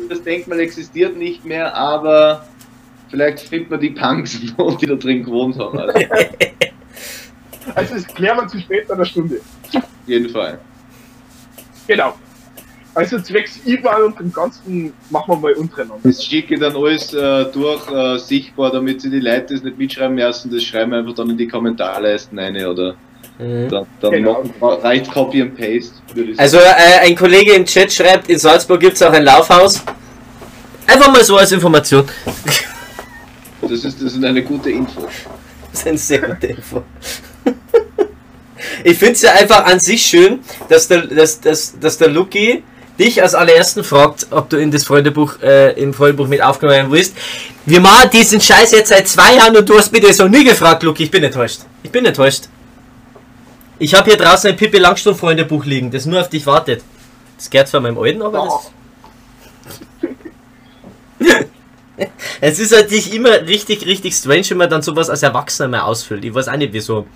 [0.09, 2.45] Das, Denkmal existiert nicht mehr, aber
[3.09, 5.77] vielleicht findet man die Punks, noch, die da drin gewohnt haben.
[5.79, 9.41] Also, auf Also, das klären wir zu spät einer Stunde.
[10.05, 10.59] jeden Fall.
[11.87, 12.13] Genau.
[12.95, 15.99] Also, zwecks IBAN und dem Ganzen machen wir mal untereinander.
[16.03, 20.15] Das schicke dann alles äh, durch äh, sichtbar, damit sie die Leute das nicht mitschreiben
[20.15, 20.49] müssen.
[20.51, 22.95] Das schreiben wir einfach dann in die Kommentarleisten rein oder
[23.37, 23.67] Mhm.
[23.67, 24.43] dann, dann Genau.
[24.61, 25.91] machen- reicht Copy and Paste.
[26.37, 29.83] Also äh, ein Kollege im Chat schreibt, in Salzburg gibt es auch ein Laufhaus.
[30.87, 32.05] Einfach mal so als Information.
[33.61, 35.01] das, ist, das ist eine gute Info.
[35.69, 36.81] Das ist eine sehr gute Info.
[38.85, 40.39] Ich finde es ja einfach an sich schön,
[40.69, 42.63] dass der, dass, dass, dass der Lucky
[42.97, 47.15] dich als allerersten fragt, ob du in das Freundebuch, äh, im Freundebuch mit aufgenommen wirst.
[47.65, 50.43] Wir machen diesen Scheiß jetzt seit zwei Jahren und du hast mich das noch nie
[50.43, 51.03] gefragt, Lucky.
[51.03, 51.61] Ich bin enttäuscht.
[51.83, 52.45] Ich bin enttäuscht.
[53.77, 56.83] Ich habe hier draußen ein Pippi Langstrumpf Freundebuch liegen, das nur auf dich wartet.
[57.37, 58.71] Das gehört zwar meinem alten, aber
[61.19, 61.35] das...
[62.41, 65.81] Es ist halt nicht immer richtig, richtig strange, wenn man dann sowas als Erwachsener mal
[65.81, 66.25] ausfüllt.
[66.25, 67.07] Ich weiß auch nicht wieso.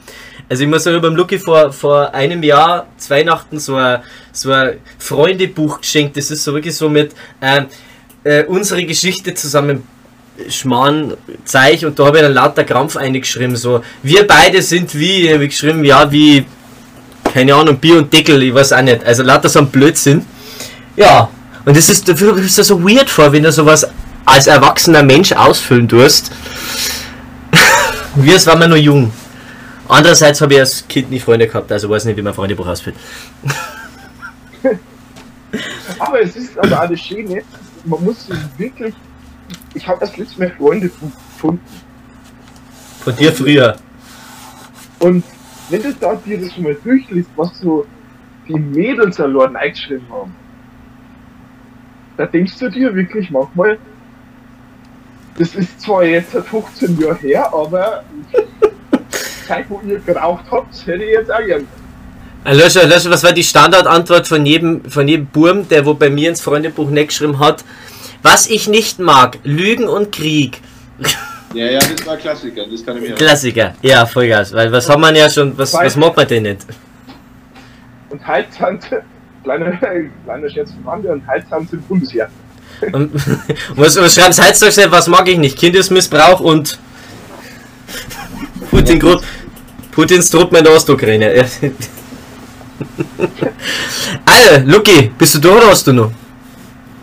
[0.48, 4.02] Also ich muss sagen, beim Lucky vor, vor einem Jahr, Weihnachten, so ein,
[4.32, 6.18] so ein Freundebuch geschenkt.
[6.18, 7.68] Das ist so wirklich so mit ähm,
[8.24, 9.84] äh, unsere Geschichte zusammen
[10.48, 13.56] schmarrn zeig und da habe ich dann lauter Krampf eingeschrieben.
[13.56, 16.46] So, wir beide sind wie, habe ich geschrieben, ja, wie,
[17.34, 19.04] keine Ahnung, Bier und Deckel, ich weiß auch nicht.
[19.04, 20.26] Also lauter so ein Blödsinn.
[20.96, 21.30] Ja,
[21.66, 23.88] und das ist, dafür ist das so weird vor, wenn du sowas
[24.30, 26.32] als erwachsener Mensch ausfüllen tust.
[28.16, 29.12] Wie es war man nur jung.
[29.88, 32.96] Andererseits habe ich als Kind nie Freunde gehabt, also weiß nicht, wie man Freundebuch ausfüllt.
[36.00, 37.42] Aber es ist aber alles Schöne.
[37.84, 38.94] Man muss sich wirklich.
[39.74, 41.62] Ich habe das letzte Mal Freunde gefunden.
[43.04, 43.76] Von dir früher.
[45.00, 45.24] Und
[45.70, 47.86] wenn du da dir das mal durchliest, was so
[48.48, 50.36] die Mädels allein eingeschrieben haben,
[52.18, 53.80] da denkst du dir wirklich manchmal,
[55.40, 58.04] das ist zwar jetzt seit 15 Jahre her, aber
[59.48, 61.66] Zeit, wo ihr geraucht habt, hätte ich jetzt auch gern.
[62.44, 66.10] Äh, Löscher, Löscher, was war die Standardantwort von jedem, von jedem Burm, der wo bei
[66.10, 67.64] mir ins Freundebuch nicht geschrieben hat?
[68.22, 70.62] Was ich nicht mag, Lügen und Krieg.
[71.52, 75.02] Ja, ja, das war Klassiker, das kann ich mir Klassiker, ja, Vollgas, weil was haben
[75.02, 76.64] wir ja schon, was, was mag man denn nicht?
[78.12, 79.02] Und Heiztante,
[79.44, 82.30] kleine, kleine Scherz von Rande, und Heiztante Bundesheer.
[82.92, 83.12] Und,
[83.76, 85.58] was, was schreibt Heiztag, was mag ich nicht?
[85.58, 86.80] Kindesmissbrauch und
[88.72, 89.24] Putin, Grund,
[89.92, 91.34] Putins Truppen in der Ostukraine.
[94.26, 96.12] Alter, Lucky, bist du da oder hast du noch?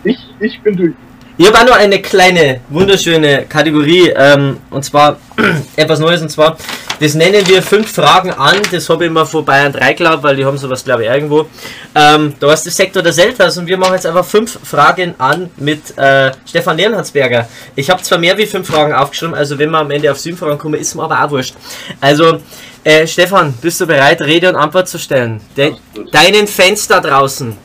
[0.03, 0.93] Ich, ich bin durch.
[1.39, 5.19] Ich habe auch noch eine kleine, wunderschöne Kategorie, ähm, und zwar
[5.75, 6.57] etwas Neues, und zwar,
[6.99, 10.35] das nennen wir fünf Fragen an, das habe ich mal vor Bayern 3 geglaubt, weil
[10.35, 11.47] die haben sowas, glaube ich, irgendwo.
[11.93, 15.49] Ähm, da ist der Sektor der Selters und wir machen jetzt einfach fünf Fragen an
[15.57, 17.47] mit äh, Stefan Leonhardsberger.
[17.75, 20.37] Ich habe zwar mehr wie fünf Fragen aufgeschrieben, also wenn wir am Ende auf sieben
[20.37, 21.55] Fragen kommen, ist mir aber auch wurscht.
[22.01, 22.39] Also,
[22.83, 25.41] äh, Stefan, bist du bereit, Rede und Antwort zu stellen?
[25.55, 25.73] De
[26.11, 27.55] deinen Fans da draußen.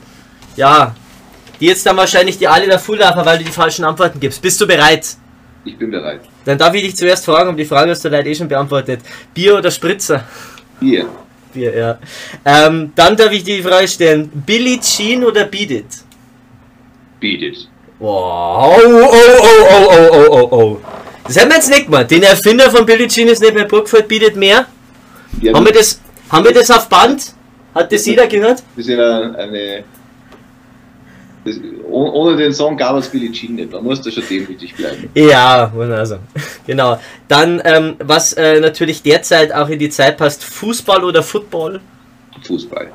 [0.57, 0.95] Ja,
[1.61, 4.43] die jetzt dann wahrscheinlich die alle da Fulllafer, weil du die falschen Antworten gibst.
[4.43, 5.17] Bist du bereit?
[5.65, 6.21] Ich bin bereit.
[6.45, 9.01] Dann darf ich dich zuerst fragen, um die Frage hast du leider eh schon beantwortet.
[9.33, 10.25] Bier oder Spritzer?
[10.81, 11.07] Hier,
[11.53, 11.99] Bier, ja.
[12.45, 15.87] Ähm, dann darf ich die Frage stellen, Billie Jean oder Beat It?
[17.23, 17.57] beat it.
[17.99, 20.81] Wow, oh, oh, oh, oh, oh, oh, oh.
[21.25, 22.11] Das haben wir jetzt nicht gemacht.
[22.11, 24.67] Den Erfinder von Billie Jean ist nicht mehr Burgfeld Beat It mehr.
[25.41, 27.33] Ja, Haben wir das, haben wir das auf Band?
[27.75, 28.63] Hat das jeder gehört?
[28.77, 29.85] Das ist ja eine.
[31.45, 31.57] Das,
[31.89, 35.11] oh- ohne den Song gab es Billie Jean nicht, da musst du schon demütig bleiben.
[35.15, 35.73] Ja,
[36.05, 36.23] sagen.
[36.67, 37.01] Genau.
[37.27, 41.81] Dann, ähm, was äh, natürlich derzeit auch in die Zeit passt, Fußball oder Football?
[42.47, 42.91] Fußball.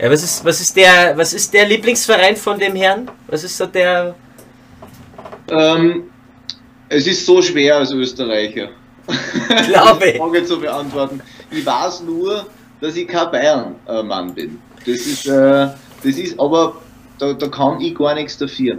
[0.00, 3.10] Ja, was ist, was ist der, was ist der Lieblingsverein von dem Herrn?
[3.26, 4.14] Was ist so der?
[5.50, 6.04] Ähm,
[6.88, 8.68] es ist so schwer als Österreicher.
[9.66, 10.16] Glaube ich.
[10.16, 11.20] Frage zu beantworten.
[11.50, 12.46] Ich weiß nur,
[12.80, 14.58] dass ich kein Bayern-Mann bin.
[14.86, 15.68] Das ist, äh,
[16.04, 16.76] das ist aber,
[17.18, 18.78] da, da kann ich gar nichts dafür.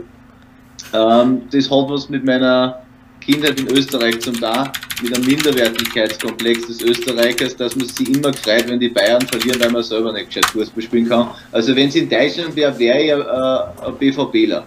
[0.93, 2.81] Ähm, das hat was mit meiner
[3.21, 4.71] Kindheit in Österreich zum da,
[5.01, 9.71] mit einem Minderwertigkeitskomplex des Österreichers, dass man sich immer freut, wenn die Bayern verlieren, weil
[9.71, 11.27] man selber nicht gescheit Fußball spielen kann.
[11.51, 14.63] Also wenn es in Deutschland wäre, wäre ich äh, ein BVBler.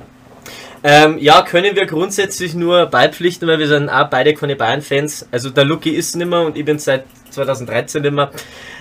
[0.85, 5.29] Ähm, ja, können wir grundsätzlich nur beipflichten, weil wir sind auch beide keine Bayern-Fans.
[5.31, 8.31] Also der Lucky ist nimmer und ich bin seit 2013 nimmer.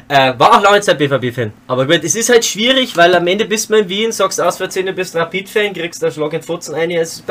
[0.07, 1.53] Äh, war auch lange Zeit BVB-Fan.
[1.67, 4.57] Aber gut, es ist halt schwierig, weil am Ende bist du in Wien, sagst aus
[4.57, 6.91] Versehen, du bist Rapid-Fan, kriegst einen Schlag in die Pfotzen ein.
[6.91, 7.23] Es,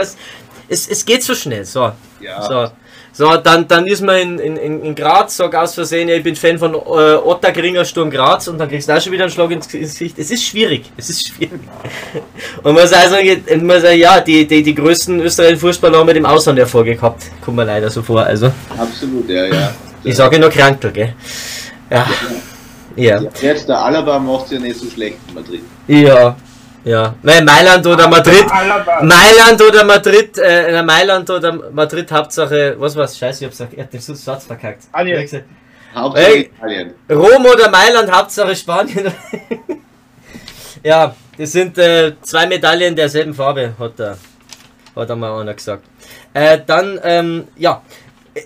[0.69, 1.65] es, es, geht so schnell.
[1.65, 1.93] So.
[2.21, 2.43] Ja.
[2.43, 2.73] So.
[3.13, 6.37] So, dann, dann ist man in, in, in Graz, sag aus Versehen, ja, ich bin
[6.37, 9.51] Fan von äh, Ottergringer Sturm Graz und dann kriegst du auch schon wieder einen Schlag
[9.51, 10.17] ins Gesicht.
[10.17, 11.61] Es ist schwierig, es ist schwierig.
[12.63, 16.17] Und man sagt, also, man sagt ja, die, die, die größten österreichischen Fußballer haben mit
[16.17, 17.25] dem Ausland Erfolg gehabt.
[17.45, 18.53] Kommt mir leider so vor, also.
[18.79, 19.75] Absolut, ja, ja.
[20.05, 21.15] Ich sage nur Krankel, gell?
[21.91, 22.07] Ja.
[22.97, 23.21] Ja.
[23.41, 25.63] Jetzt der Alaba macht es ja nicht so schlecht in Madrid.
[25.87, 26.37] Ja.
[26.85, 27.15] Ja.
[27.23, 28.51] Nein, Mailand oder Madrid.
[28.51, 29.03] Alaba.
[29.03, 33.19] Mailand oder Madrid, äh, Mailand oder Madrid, Hauptsache, was war's?
[33.19, 34.85] Scheiße, ich hab's ich hab den Satz verkackt.
[34.93, 35.45] Hab gesagt,
[35.95, 36.51] Hauptsache Hey.
[36.57, 36.95] Italien.
[37.11, 39.13] Rom oder Mailand, Hauptsache Spanien.
[40.83, 44.17] ja, das sind äh, zwei Medaillen derselben Farbe, hat er,
[44.97, 45.85] hat er mal einer gesagt.
[46.33, 47.83] Äh, dann, ähm, ja.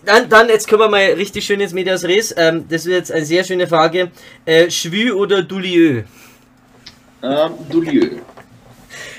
[0.05, 2.35] Dann, dann, jetzt kommen wir mal richtig schön ins Medias Res.
[2.37, 4.11] Ähm, das ist jetzt eine sehr schöne Frage.
[4.45, 6.03] Äh, Schwü oder Dulieu?
[7.23, 8.11] Ähm, Dulieu.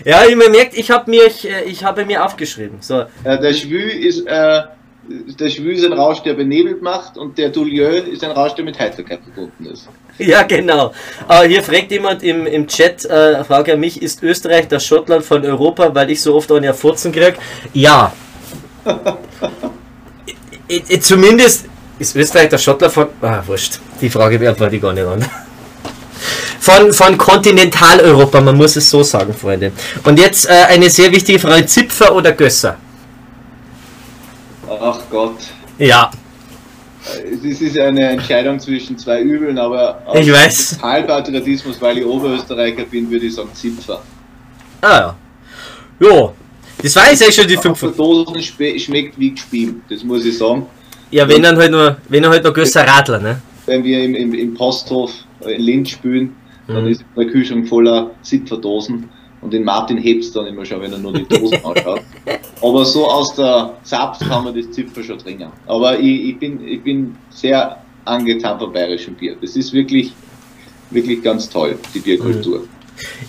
[0.03, 2.77] Ja, ich man merkt, ich habe mir, äh, ich habe mir aufgeschrieben.
[2.81, 4.61] So, Äh, der Schwü ist, äh,
[5.07, 8.65] der Schwü ist ein Rausch, der benebelt macht und der Dulieu ist ein Rausch, der
[8.65, 9.87] mit Heiterkeit verbunden ist.
[10.17, 10.93] Ja, genau.
[11.27, 15.23] Aber hier fragt jemand im, im Chat, äh, frage an mich, ist Österreich das Schottland
[15.23, 17.35] von Europa, weil ich so oft an ihr Furzen krieg?
[17.73, 18.13] Ja.
[20.69, 21.65] I, I, zumindest
[21.99, 23.07] ist Österreich das Schottland von...
[23.21, 23.79] Ah, wurscht.
[24.01, 25.23] Die Frage beantworte ich gar nicht an.
[26.59, 29.71] Von, von Kontinentaleuropa, man muss es so sagen, Freunde.
[30.03, 32.77] Und jetzt äh, eine sehr wichtige Frage, Zipfer oder Gösser?
[34.67, 35.37] Ach Gott.
[35.77, 36.09] Ja.
[37.31, 40.79] Es ist eine Entscheidung zwischen zwei Übeln, aber aus Ich weiß.
[40.81, 44.01] Halbpatriotismus, weil ich Oberösterreicher bin, würde ich sagen Zipfer.
[44.81, 45.15] Ah ja.
[45.99, 46.33] Jo.
[46.81, 47.79] Das war jetzt eigentlich schon die Auf fünf.
[47.79, 50.65] der Dosen spe- schmeckt wie gespielt, das muss ich sagen.
[51.11, 53.41] Ja, wenn dann halt nur, wenn dann halt noch Gösser Radler, ne?
[53.65, 55.11] Wenn wir im, im, im Posthof
[55.47, 56.35] in Linz spielen,
[56.67, 56.89] dann Mhm.
[56.91, 59.09] ist der Kühlschrank voller Zipferdosen
[59.41, 62.01] und den Martin hebt's dann immer schon, wenn er nur die Dosen anschaut.
[62.61, 65.47] Aber so aus der Saft kann man das Zipfer schon trinken.
[65.67, 69.35] Aber ich, ich, bin, ich bin sehr angetan vom bayerischen Bier.
[69.39, 70.11] Das ist wirklich,
[70.91, 72.67] wirklich ganz toll, die Bierkultur.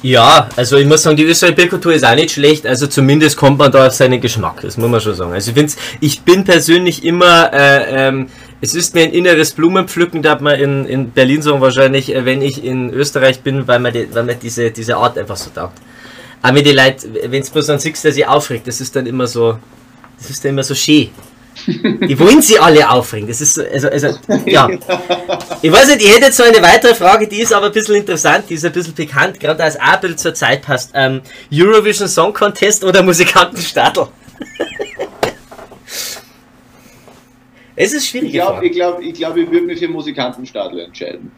[0.03, 3.59] Ja, also ich muss sagen, die österreichische Bierkultur ist auch nicht schlecht, also zumindest kommt
[3.59, 5.33] man da auf seinen Geschmack, das muss man schon sagen.
[5.33, 8.29] Also ich, find's, ich bin persönlich immer äh, ähm,
[8.61, 12.25] es ist mir ein inneres Blumenpflücken, da hat man in, in Berlin sagen wahrscheinlich, äh,
[12.25, 15.51] wenn ich in Österreich bin, weil man, die, weil man diese, diese Art einfach so
[15.51, 15.79] taugt.
[16.43, 19.27] Aber die Leute, wenn es bloß dann siehst, der sich aufregt, das ist dann immer
[19.27, 19.59] so,
[20.19, 21.11] das ist dann immer so schön.
[21.67, 23.29] Die wollen sie alle aufregen.
[23.29, 24.09] Das ist so, also, also,
[24.45, 24.69] ja.
[25.63, 27.97] Ich weiß nicht, ich hätte jetzt so eine weitere Frage, die ist aber ein bisschen
[27.97, 30.93] interessant, die ist ein bisschen bekannt, gerade als bisschen zur Zeit passt.
[30.95, 34.09] Ähm, Eurovision Song Contest oder Musikantenstadel?
[37.77, 38.29] es ist schwierig.
[38.29, 41.33] Ich glaube, ich, glaub, ich, glaub, ich würde mich für Musikantenstadel entscheiden.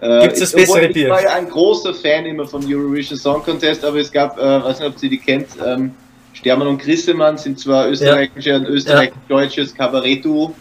[0.00, 1.04] Gibt es das bessere Bier?
[1.04, 4.62] Ich war ja ein großer Fan immer vom Eurovision Song Contest, aber es gab, äh,
[4.62, 5.94] weiß nicht, ob Sie die kennt, ähm,
[6.36, 8.56] Stermann und Grissemann sind zwar österreichische ja.
[8.56, 9.76] und österreichisch-deutsches ja.
[9.76, 10.54] Kabarettduo.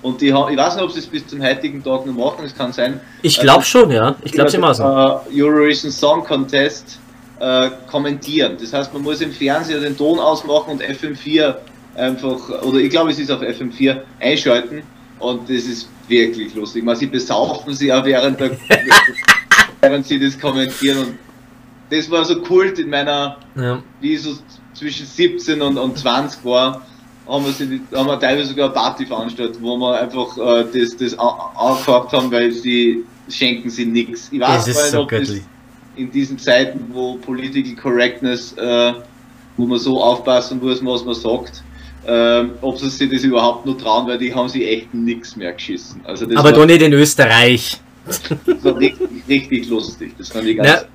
[0.00, 2.44] Und die haben, ich weiß nicht, ob sie es bis zum heutigen Tag noch machen,
[2.44, 3.00] es kann sein.
[3.22, 4.16] Ich glaube äh, schon, ja.
[4.22, 6.98] Ich glaube, sie machen äh, Eurovision Song Contest
[7.40, 8.56] äh, kommentieren.
[8.60, 11.56] Das heißt, man muss im Fernseher den Ton ausmachen und FM4
[11.94, 14.82] einfach, oder ich glaube, es ist auf FM4 einschalten
[15.18, 16.84] und das ist wirklich lustig.
[16.84, 18.50] Man, sie besaufen sie auch während, der,
[19.80, 21.18] während sie das kommentieren und
[21.90, 23.82] das war so Kult in meiner, ja.
[24.00, 24.36] wie so
[24.74, 26.82] zwischen 17 und, und 20 war,
[27.26, 30.96] haben wir, sie, haben wir teilweise sogar eine Party veranstaltet, wo wir einfach äh, das,
[30.96, 34.28] das angekauft haben, weil sie schenken sie nichts.
[34.30, 35.40] Ich weiß nicht, so ob das
[35.96, 38.92] in diesen Zeiten, wo Political Correctness, äh,
[39.56, 41.62] wo man so aufpassen muss, was man sagt,
[42.06, 45.52] ähm, ob sie sich das überhaupt nur trauen, weil die haben sich echt nichts mehr
[45.52, 46.00] geschissen.
[46.04, 47.80] Also Aber doch nicht in Österreich.
[48.04, 50.12] Das war richtig, richtig lustig.
[50.18, 50.68] Das fand ich ganz.
[50.68, 50.88] Na,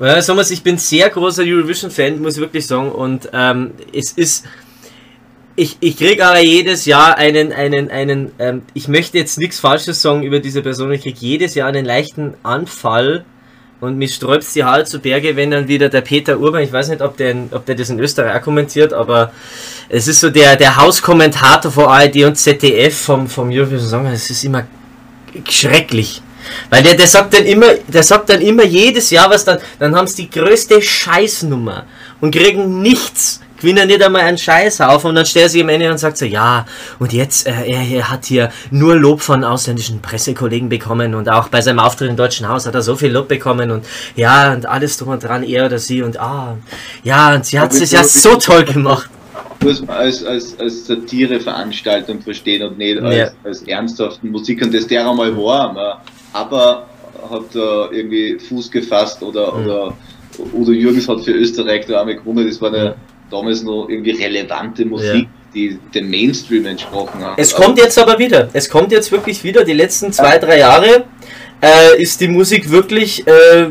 [0.00, 2.90] ja, sagen ich bin sehr großer Eurovision-Fan, muss ich wirklich sagen.
[2.90, 4.44] Und ähm, es ist.
[5.54, 10.00] Ich, ich kriege aber jedes Jahr einen, einen, einen, ähm, ich möchte jetzt nichts Falsches
[10.00, 13.26] sagen über diese Person, ich kriege jedes Jahr einen leichten Anfall
[13.82, 16.88] und mich sträubt die Haare zu Berge, wenn dann wieder der Peter Urban, ich weiß
[16.88, 19.32] nicht, ob der, ob der das in Österreich auch kommentiert, aber
[19.88, 24.30] es ist so der, der Hauskommentator von ARD und ZDF vom, vom Eurovision Song, es
[24.30, 24.66] ist immer
[25.50, 26.21] schrecklich.
[26.70, 29.94] Weil der, der sagt dann immer, der sagt dann immer jedes Jahr was dann, dann
[29.94, 31.84] haben sie die größte Scheißnummer
[32.20, 33.40] und kriegen nichts.
[33.60, 36.24] Gewinnen nicht einmal einen Scheiß auf und dann stellt sie am Ende und sagt so,
[36.24, 36.66] ja,
[36.98, 41.46] und jetzt, äh, er, er hat hier nur Lob von ausländischen Pressekollegen bekommen und auch
[41.46, 43.86] bei seinem Auftritt im Deutschen Haus hat er so viel Lob bekommen und
[44.16, 46.56] ja, und alles drum und dran, er oder sie und ah,
[47.04, 49.08] ja, und sie hat es ja so toll gemacht
[49.62, 53.30] muss man als, als, als Satireveranstaltung verstehen und nicht als, ja.
[53.44, 54.62] als ernsthaften Musik.
[54.62, 56.02] Und das der einmal war.
[56.32, 56.86] Aber
[57.30, 59.64] hat da irgendwie Fuß gefasst oder, mhm.
[59.64, 59.96] oder
[60.54, 62.46] Udo Jürgens hat für Österreich da einmal gewonnen.
[62.46, 62.94] Das war eine
[63.30, 65.24] damals noch irgendwie relevante Musik.
[65.24, 65.28] Ja.
[65.54, 67.34] Die dem Mainstream entsprochen hat.
[67.36, 68.48] Es kommt jetzt aber wieder.
[68.54, 69.64] Es kommt jetzt wirklich wieder.
[69.64, 71.04] Die letzten zwei, drei Jahre
[71.60, 73.66] äh, ist die Musik wirklich äh,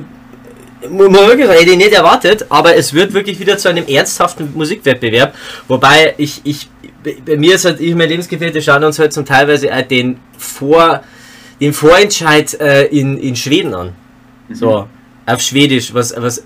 [0.89, 3.86] muss man wirklich sagen, hätte ich nicht erwartet, aber es wird wirklich wieder zu einem
[3.88, 5.36] ernsthaften Musikwettbewerb.
[5.68, 6.70] Wobei ich, ich
[7.26, 11.03] bei mir ist halt, ich mein Lebensgefährte schauen uns halt zum Teilweise den Vor,
[11.62, 13.93] den Vorentscheid äh, in, in Schweden an.
[14.49, 14.55] Mhm.
[14.55, 14.88] So
[15.26, 16.43] auf Schwedisch, was, was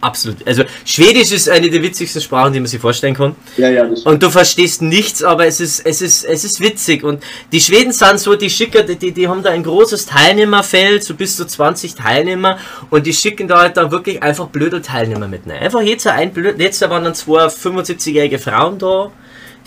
[0.00, 0.46] absolut.
[0.46, 3.34] Also Schwedisch ist eine der witzigsten Sprachen, die man sich vorstellen kann.
[3.56, 7.02] Ja, ja, und du verstehst nichts, aber es ist, es ist, es ist witzig.
[7.02, 7.22] Und
[7.52, 11.36] die Schweden sind so, die schicken, die, die haben da ein großes Teilnehmerfeld, so bis
[11.36, 12.58] zu 20 Teilnehmer,
[12.90, 15.46] und die schicken da halt dann wirklich einfach blöde Teilnehmer mit.
[15.46, 15.54] Ne?
[15.54, 19.10] Einfach jetzt ein blöd, letzter waren dann zwei 75-jährige Frauen da.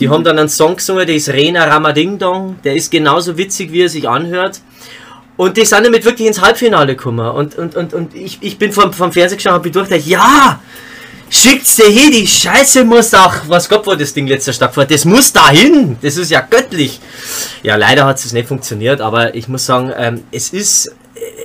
[0.00, 3.72] Die haben dann einen Song gesungen, der ist Rena Ramading Dong, der ist genauso witzig,
[3.72, 4.60] wie er sich anhört.
[5.36, 7.28] Und die sind damit wirklich ins Halbfinale gekommen.
[7.28, 10.60] Und, und, und, und ich, ich bin vom, vom Fernseher geschaut und bin durch, ja,
[11.28, 15.04] schickt's dir hier, die Scheiße muss auch, was Gott wo das Ding letzter stattfand, das
[15.04, 17.00] muss dahin, das ist ja göttlich.
[17.62, 20.94] Ja, leider hat es nicht funktioniert, aber ich muss sagen, ähm, es ist,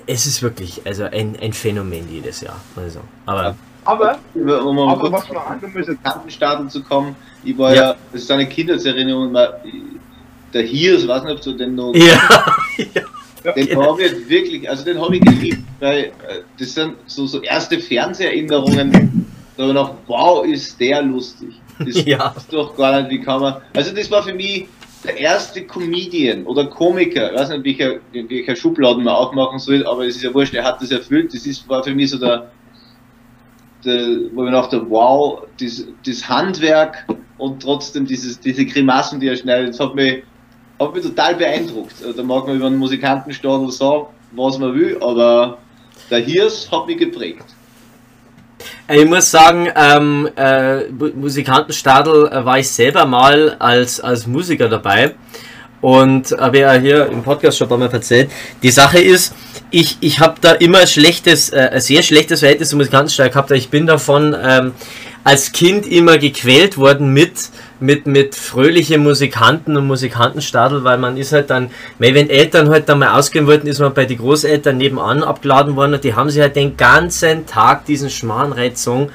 [0.06, 3.56] es ist wirklich, also ein, ein Phänomen jedes Jahr, also, aber...
[3.86, 7.82] Aber, um mal aber kurz was man an müssen, Kantenstaaten zu kommen, ich war ja,
[7.82, 9.34] ja das ist eine Kindheitserinnerung,
[10.54, 11.94] der Hirs, weiß nicht, ob du den noch...
[11.96, 12.20] Ja,
[12.78, 13.02] ja.
[13.56, 13.94] Den genau.
[13.94, 16.12] habe ich wirklich, also den habe ich geliebt, weil äh,
[16.58, 18.92] das sind so, so erste Fernseherinnerungen,
[19.56, 21.50] da habe ich gedacht, wow, ist der lustig.
[21.80, 22.34] Das ja.
[22.36, 23.56] ist doch gar nicht, wie kann man.
[23.74, 24.68] Also das war für mich
[25.04, 30.06] der erste Comedian oder Komiker, ich weiß nicht, welcher, welcher Schubladen man aufmachen soll, aber
[30.06, 31.34] es ist ja wurscht, er hat das erfüllt.
[31.34, 32.52] Das ist, war für mich so der,
[33.84, 37.06] wo ich dachte, wow, das, das Handwerk
[37.38, 40.24] und trotzdem dieses, diese Grimassen, die er schneidet, das hat mich
[40.80, 42.02] hat mich total beeindruckt.
[42.02, 45.58] Äh, da mag man über einen Musikantenstadel sagen, was man will, aber
[46.10, 47.46] der Hirs hat mich geprägt.
[48.88, 55.16] Ich muss sagen, ähm, äh, Musikantenstadel äh, war ich selber mal als, als Musiker dabei
[55.82, 58.32] und habe ja hier im Podcast schon ein paar Mal erzählt.
[58.62, 59.34] Die Sache ist,
[59.72, 63.52] ich, ich habe da immer schlechtes, äh, sehr schlechtes Verhältnis zum Musikantenstadel gehabt.
[63.52, 64.74] Ich bin davon ähm,
[65.24, 67.50] als Kind immer gequält worden mit,
[67.80, 73.00] mit, mit fröhlichen Musikanten und Musikantenstadel, weil man ist halt dann, wenn Eltern halt dann
[73.00, 76.42] mal ausgehen wollten, ist man bei den Großeltern nebenan abgeladen worden und die haben sich
[76.42, 79.12] halt den ganzen Tag diesen Schmarrnreizung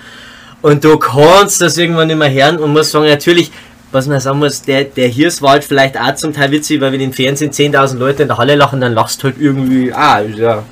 [0.63, 3.51] und du kannst das irgendwann nicht mehr hören und muss sagen, natürlich,
[3.95, 7.13] was man sagen muss, der, der Hirswald vielleicht auch zum Teil witzig, weil wenn im
[7.13, 10.65] Fernsehen 10.000 Leute in der Halle lachen, dann lachst du halt irgendwie, ah, ja.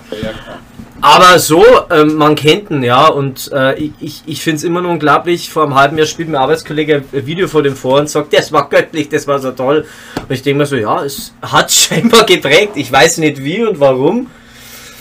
[1.01, 4.91] Aber so, ähm, man kennt ihn, ja, und äh, ich, ich finde es immer noch
[4.91, 5.51] unglaublich.
[5.51, 8.53] Vor einem halben Jahr spielt mein Arbeitskollege ein Video vor dem vor und sagt, das
[8.53, 9.85] war göttlich, das war so toll.
[10.17, 12.73] Und ich denke mir so, ja, es hat scheinbar geprägt.
[12.77, 14.29] Ich weiß nicht wie und warum.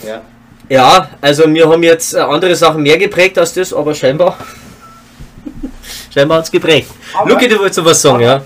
[0.06, 0.22] Ja.
[0.68, 4.38] Ja, also wir haben jetzt äh, andere Sachen mehr geprägt als das, aber scheinbar.
[6.12, 6.90] scheinbar hat es geprägt.
[7.26, 8.42] Luki, du wolltest was sagen, ja?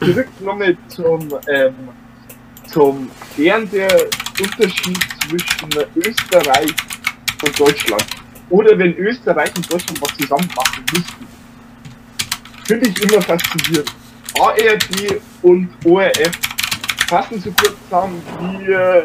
[0.00, 1.74] Zurück nochmal zum, ähm,
[2.66, 6.74] zum Fernseherunterschied zwischen Österreich
[7.42, 8.06] und Deutschland.
[8.48, 11.26] Oder wenn Österreich und Deutschland was zusammen machen müssten.
[12.64, 13.92] Finde ich immer faszinierend.
[14.38, 16.30] ARD und ORF
[17.08, 19.04] fassen so kurz zusammen wie äh,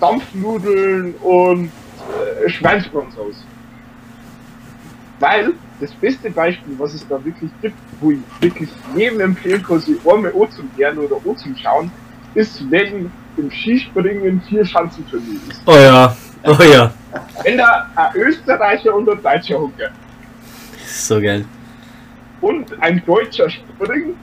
[0.00, 3.44] Dampfnudeln und äh, Schweinsbrons aus.
[5.20, 5.52] Weil
[5.84, 9.98] das beste Beispiel, was es da wirklich gibt, wo ich wirklich jedem empfehlen kann, sich
[10.06, 11.90] einmal O zum Lernen oder O zum Schauen,
[12.34, 15.62] ist, wenn im Skispringen vier Schanzenturnier ist.
[15.66, 16.90] Oh ja, oh ja.
[17.42, 19.90] Wenn da ein Österreicher und ein Deutscher hocken.
[20.86, 21.44] So geil.
[22.40, 24.16] Und ein Deutscher springt,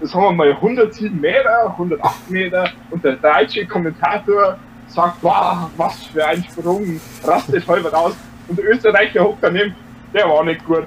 [0.00, 6.04] das haben wir mal 107 Meter, 108 Meter, und der deutsche Kommentator sagt, wow, was
[6.06, 8.14] für ein Sprung, rastet halber raus.
[8.48, 9.74] Und der Österreicher hockt daneben,
[10.14, 10.86] der war nicht gut.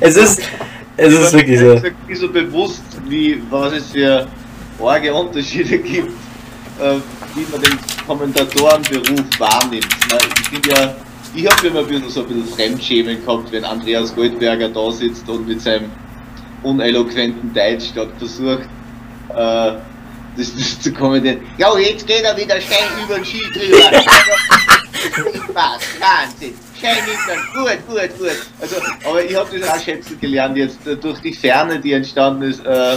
[0.00, 0.42] Es ist,
[0.96, 1.80] es ist wirklich so.
[2.08, 4.26] Ich so bewusst, wie, was es für
[4.82, 6.10] arge Unterschiede gibt,
[6.80, 6.96] äh,
[7.34, 9.88] wie man den Kommentatorenberuf wahrnimmt.
[10.40, 10.94] Ich finde ja,
[11.34, 15.28] ich habe immer ein bisschen so ein bisschen Fremdschämen gehabt, wenn Andreas Goldberger da sitzt
[15.28, 15.90] und mit seinem
[16.62, 18.68] uneloquenten Deutsch dort versucht,
[19.30, 19.72] äh,
[20.36, 21.40] das, das zu kommentieren.
[21.58, 24.02] Ja, jetzt geht er wieder schnell über den Ski drüber.
[25.52, 26.54] Wahnsinn.
[26.78, 26.90] Schön
[27.54, 28.46] gut, gut, gut.
[28.60, 32.42] Also, aber ich habe das auch schätzen gelernt jetzt äh, durch die Ferne, die entstanden
[32.42, 32.96] ist, äh,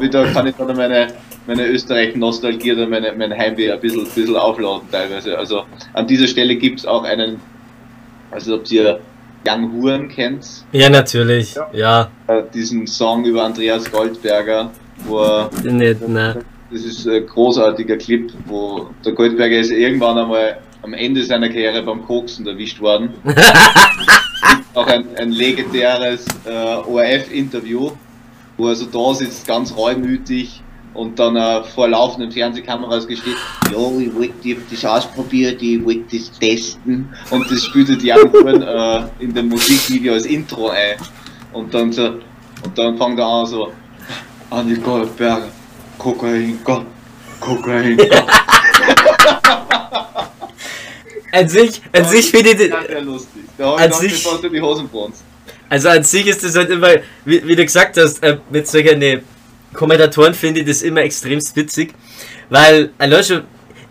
[0.00, 1.08] ich da, kann ich da meine,
[1.46, 5.36] meine Österreich-Nostalgie oder meine, mein Heimweh ein bisschen, bisschen aufladen teilweise.
[5.36, 7.40] Also an dieser Stelle gibt es auch einen,
[8.30, 9.00] also ob ihr
[9.44, 10.44] Jan Huren kennt.
[10.72, 11.68] Ja, natürlich, ja.
[11.72, 12.10] ja.
[12.26, 14.70] Äh, diesen Song über Andreas Goldberger,
[15.04, 16.44] wo er, Nicht, ne.
[16.70, 21.82] Das ist ein großartiger Clip, wo der Goldberger ist irgendwann einmal am Ende seiner Karriere
[21.82, 23.14] beim Koksen erwischt worden.
[24.74, 27.90] auch ein, ein legendäres äh, ORF-Interview,
[28.56, 30.62] wo er so da sitzt, ganz reumütig
[30.94, 33.34] und dann äh, vor laufenden Fernsehkameras gesteht,
[33.64, 37.08] ja, ich wollte das ausprobieren, ich wollte das testen.
[37.30, 40.96] Und das spielte die anderen äh, in dem Musikvideo als Intro ein.
[41.52, 42.20] Und dann so,
[42.62, 43.72] und dann fängt er an so,
[44.50, 45.48] Annika Goldberger,
[45.98, 46.58] Kokain,
[47.40, 47.98] Kokain,
[51.32, 52.70] an sich, an sich finde ich.
[52.70, 53.42] Das lustig.
[53.58, 54.88] Da an sich, du die Hosen
[55.68, 58.98] Also an sich ist das halt immer, wie, wie du gesagt hast, äh, mit solchen
[58.98, 59.22] ne,
[59.72, 61.94] Kommentatoren finde ich das immer extremst witzig,
[62.48, 63.44] weil allein schon,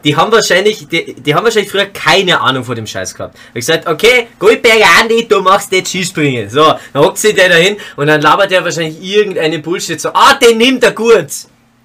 [0.03, 3.37] die haben wahrscheinlich, die, die haben wahrscheinlich früher keine Ahnung von dem Scheiß gehabt.
[3.49, 6.49] Ich gesagt, okay, Goldberger Andi, du machst jetzt Skispringen.
[6.49, 10.09] So, dann hockt sich der da hin und dann labert der wahrscheinlich irgendeine Bullshit so,
[10.13, 11.27] ah, den nimmt er gut.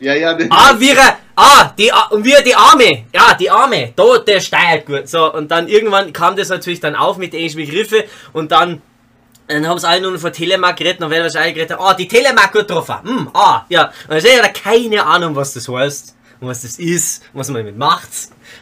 [0.01, 3.05] Ja, ja, Ah, wie er, Ah, die, und wir die Arme.
[3.15, 3.95] Ja, die Arme.
[4.27, 5.09] Der steuert gut.
[5.09, 8.83] So, und dann irgendwann kam das natürlich dann auf mit englischen Begriffe und dann
[9.47, 12.53] dann haben sie alle nur von Telemark geredet, dann werden wahrscheinlich geredet, ah, die Telemark
[12.53, 12.97] gut getroffen.
[13.03, 13.87] Hm, ah, ja.
[14.09, 17.65] Und dann hat er keine Ahnung, was das heißt und was das ist, was man
[17.65, 18.11] damit macht.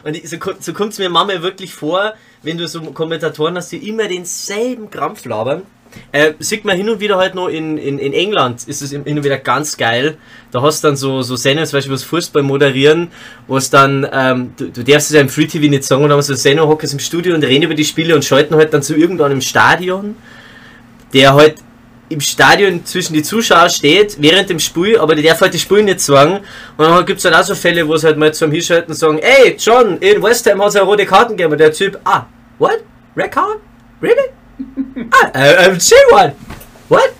[0.03, 3.87] Und so, so kommt es mir Mama wirklich vor, wenn du so Kommentatoren hast, die
[3.87, 5.63] immer denselben Krampf labern.
[6.11, 9.03] Äh, sieht man hin und wieder halt noch in, in, in England, ist es hin
[9.05, 10.17] und wieder ganz geil.
[10.51, 13.09] Da hast du dann so, so Sendungen, zum Beispiel was Fußball moderieren,
[13.47, 16.09] wo es dann, ähm, du, du darfst es ja im Free TV nicht sagen, und
[16.09, 18.73] dann haben so Sendung, hockst im Studio und reden über die Spiele und schalten halt
[18.73, 20.15] dann zu irgendeinem Stadion,
[21.13, 21.55] der halt
[22.09, 25.83] im Stadion zwischen die Zuschauer steht, während dem Spiel, aber die darf halt die Spiel
[25.83, 26.39] nicht sagen.
[26.75, 29.19] Und dann gibt es dann auch so Fälle, wo es halt mal zum Hinschalten sagen,
[29.19, 31.51] ey, John, in West Ham hat es ja rote Karten gegeben.
[31.51, 32.25] Und der Typ, ah,
[32.57, 32.79] what?
[33.15, 33.59] Red card?
[34.01, 34.38] Really?
[35.11, 36.33] Ah, I haven't seen one.
[36.87, 37.13] What?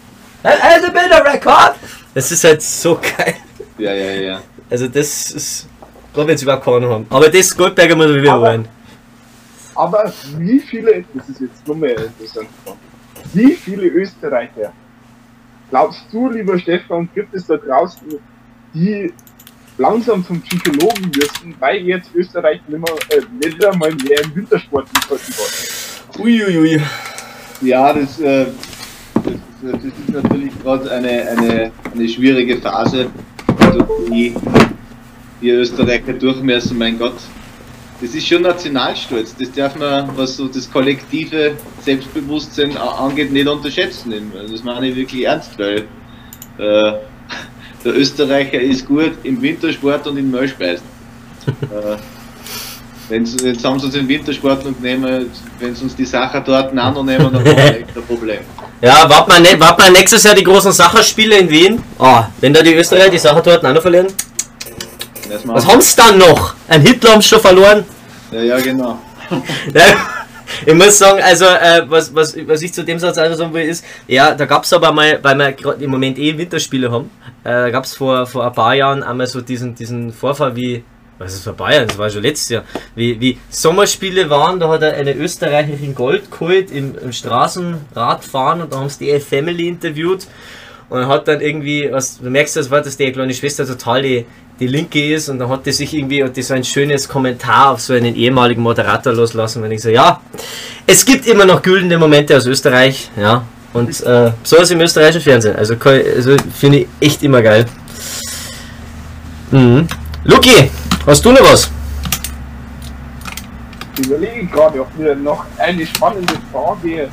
[0.43, 1.75] Has it been a record?
[2.13, 3.35] Das ist halt so geil.
[3.77, 4.41] Ja, ja, ja.
[4.69, 5.67] Also das ist,
[6.13, 7.05] glaube ich, jetzt überhaupt keine haben.
[7.09, 8.67] Aber das Goldberger muss wir wieder rein.
[9.75, 12.49] Aber wie viele, das ist jetzt mehr interessant,
[13.33, 14.73] wie viele Österreicher
[15.69, 18.19] glaubst du, lieber Stefan, gibt es da draußen,
[18.73, 19.13] die
[19.77, 24.87] langsam zum Psychologen müssen, weil jetzt Österreich nicht, mehr, äh, nicht einmal mehr im Wintersport
[25.07, 25.17] kann?
[26.19, 26.81] Uiuiui.
[27.61, 28.45] Ja, das, äh,
[29.15, 33.07] das, das ist natürlich gerade eine, eine, eine schwierige Phase,
[33.71, 34.33] durch die
[35.41, 37.17] wir Österreicher durchmessen, mein Gott.
[38.01, 44.13] Das ist schon Nationalstolz, das darf man, was so das kollektive Selbstbewusstsein angeht, nicht unterschätzen.
[44.49, 45.79] Das meine ich wirklich ernst, weil
[46.59, 46.93] äh,
[47.83, 50.85] der Österreicher ist gut im Wintersport und in Mehlspeisen.
[51.63, 51.97] äh,
[53.09, 55.29] wenn jetzt haben sie uns im Wintersport noch nehmen,
[55.59, 58.39] wenn sie uns die Sacher dort noch nehmen, dann haben wir ein Problem.
[58.81, 61.83] Ja, warten wir, ne, warten wir nächstes Jahr die großen Sacherspiele in Wien.
[61.97, 64.07] Oh, wenn da die Österreicher die Sacher dort noch verlieren.
[65.45, 66.55] Was haben sie dann noch?
[66.67, 67.83] Ein Hitler haben sie schon verloren.
[68.31, 68.99] Ja, ja, genau.
[70.65, 73.67] ich muss sagen, also äh, was, was, was ich zu dem Satz also sagen will,
[73.67, 77.09] ist, ja, da gab es aber mal, weil wir gerade im Moment eh Winterspiele haben,
[77.43, 80.83] äh, da gab es vor, vor ein paar Jahren einmal so diesen, diesen Vorfall wie,
[81.19, 82.63] was ist vorbei, das war schon letztes Jahr,
[82.95, 88.73] wie, wie Sommerspiele waren, da hat er eine Österreicherin Gold geholt im, im Straßenradfahren und
[88.73, 90.27] da haben sie die Family interviewt.
[90.87, 94.25] Und hat dann irgendwie, was, du merkst, das war, dass die kleine Schwester total die,
[94.59, 97.73] die Linke ist und dann hat die sich irgendwie hat die so ein schönes Kommentar
[97.73, 100.19] auf so einen ehemaligen Moderator loslassen, wenn ich so, ja,
[100.87, 105.21] es gibt immer noch güldene Momente aus Österreich, ja, und äh, so ist im österreichischen
[105.21, 107.67] Fernsehen, also, also finde ich echt immer geil.
[109.51, 109.87] Mhm.
[110.23, 110.71] Luki,
[111.09, 111.69] hast du noch was?
[113.97, 117.09] Ich überlege gerade, ob mir noch eine spannende Frage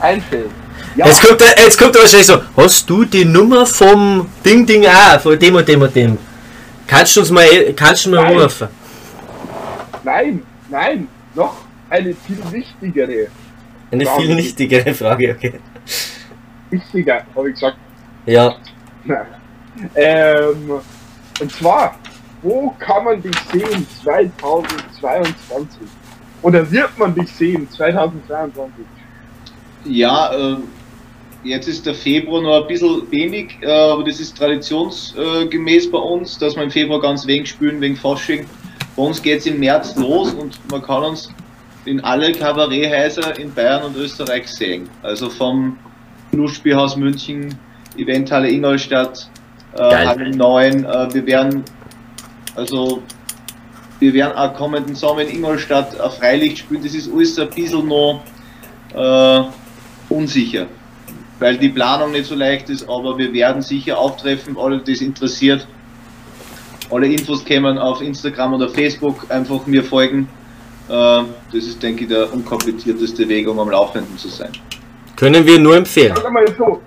[0.00, 0.50] einfällt.
[0.94, 1.06] Ja.
[1.06, 4.86] Jetzt, kommt er, jetzt kommt er wahrscheinlich so, hast du die Nummer vom Ding Ding
[4.86, 6.18] A, von dem und dem und dem?
[6.86, 8.38] Kannst du uns mal, kannst du mal nein.
[8.38, 8.68] rufen?
[10.04, 11.56] Nein, nein, noch
[11.88, 13.28] eine viel wichtigere.
[13.90, 14.22] Eine Frage.
[14.22, 15.54] viel wichtigere Frage, okay.
[16.70, 17.76] Wichtiger, habe ich gesagt.
[18.26, 18.54] Ja.
[19.94, 20.80] ähm,
[21.40, 21.96] und zwar,
[22.42, 25.80] wo kann man dich sehen 2022?
[26.42, 28.84] Oder wird man dich sehen 2022?
[29.84, 30.56] Ja, äh,
[31.44, 36.38] Jetzt ist der Februar noch ein bisschen wenig, äh, aber das ist traditionsgemäß bei uns,
[36.38, 38.46] dass wir im Februar ganz wenig spülen wegen Fasching.
[38.94, 41.32] Bei uns geht es im März los und man kann uns
[41.84, 44.88] in alle Kabaretthäuser in Bayern und Österreich sehen.
[45.02, 45.76] Also vom
[46.30, 47.58] Lustspielhaus München,
[47.96, 49.28] Eventhalle Ingolstadt,
[49.76, 50.84] äh, Halle 9.
[50.84, 51.64] Äh, wir werden
[52.54, 53.02] also
[53.98, 56.82] wir werden auch kommenden Sommer in Ingolstadt ein Freilicht spielen.
[56.82, 58.22] Das ist alles ein bisschen noch
[58.94, 59.42] äh,
[60.08, 60.66] unsicher
[61.42, 65.00] weil die Planung nicht so leicht ist, aber wir werden sicher auftreffen, alle, die es
[65.00, 65.66] interessiert.
[66.88, 70.28] Alle Infos kämen auf Instagram oder Facebook, einfach mir folgen.
[70.88, 74.52] Äh, das ist, denke ich, der unkomplizierteste Weg, um am Laufenden zu sein.
[75.16, 76.14] Können wir nur empfehlen.
[76.14, 76.80] Sag mal so,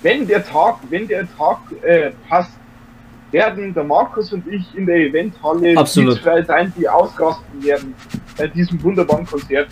[0.00, 2.52] wenn der Tag, wenn der Tag äh, passt,
[3.32, 6.18] werden der Markus und ich in der Eventhalle Absolut.
[6.18, 7.94] die zwei sein, die ausrasten werden
[8.36, 9.68] bei diesem wunderbaren Konzert.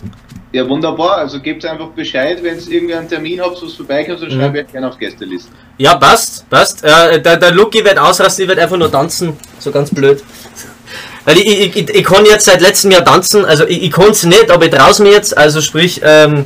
[0.51, 1.17] Ja, wunderbar.
[1.17, 4.33] Also gebt einfach Bescheid, wenn es irgendwie einen Termin habt, was vorbeikommt, dann mhm.
[4.33, 5.51] schreibe ich gerne auf Gästeliste.
[5.77, 6.83] Ja, passt, passt.
[6.83, 9.37] Äh, der, der Lucky wird ausrasten, ich werde einfach nur tanzen.
[9.59, 10.21] So ganz blöd.
[11.25, 14.11] Weil ich, ich, ich, ich kann jetzt seit letztem Jahr tanzen, also ich, ich konnte
[14.11, 16.45] es nicht, aber ich traue mir jetzt, also sprich, ähm,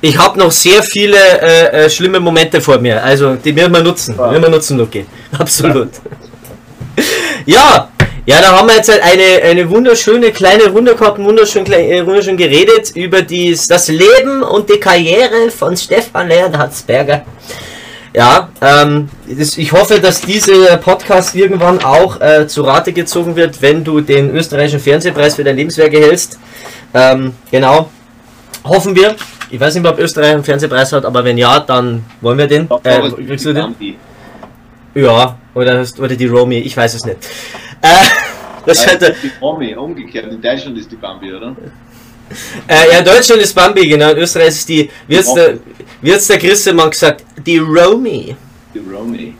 [0.00, 3.82] ich habe noch sehr viele äh, äh, schlimme Momente vor mir, also die werden wir
[3.82, 4.30] nutzen, ja.
[4.30, 5.06] werden wir nutzen, Lucky.
[5.38, 5.90] Absolut.
[5.94, 6.16] Ja,
[8.30, 12.36] ja, da haben wir jetzt halt eine, eine wunderschöne kleine Runde gehabt, wunderschön, äh, wunderschön
[12.36, 17.22] geredet über dies, das Leben und die Karriere von Stefan Leonhardsberger.
[18.12, 23.62] Ja, ähm, das, ich hoffe, dass dieser Podcast irgendwann auch äh, zu Rate gezogen wird,
[23.62, 26.38] wenn du den österreichischen Fernsehpreis für dein Lebenswerk erhältst.
[26.92, 27.88] Ähm, genau,
[28.64, 29.14] hoffen wir.
[29.50, 32.68] Ich weiß nicht, ob Österreich einen Fernsehpreis hat, aber wenn ja, dann wollen wir den.
[32.82, 33.74] Äh, kriegst du den?
[34.94, 37.18] Ja, oder, oder die Romy, ich weiß es nicht.
[37.82, 37.88] Äh,
[38.66, 40.32] das also halt, die Romy, umgekehrt.
[40.32, 41.54] In Deutschland ist die Bambi, oder?
[42.66, 44.10] Äh, ja, in Deutschland ist Bambi, genau.
[44.10, 45.58] In Österreich ist die, wie hat's der,
[46.00, 48.36] wie hat's der Christemann gesagt, die Romy.
[48.74, 49.34] Die Romy.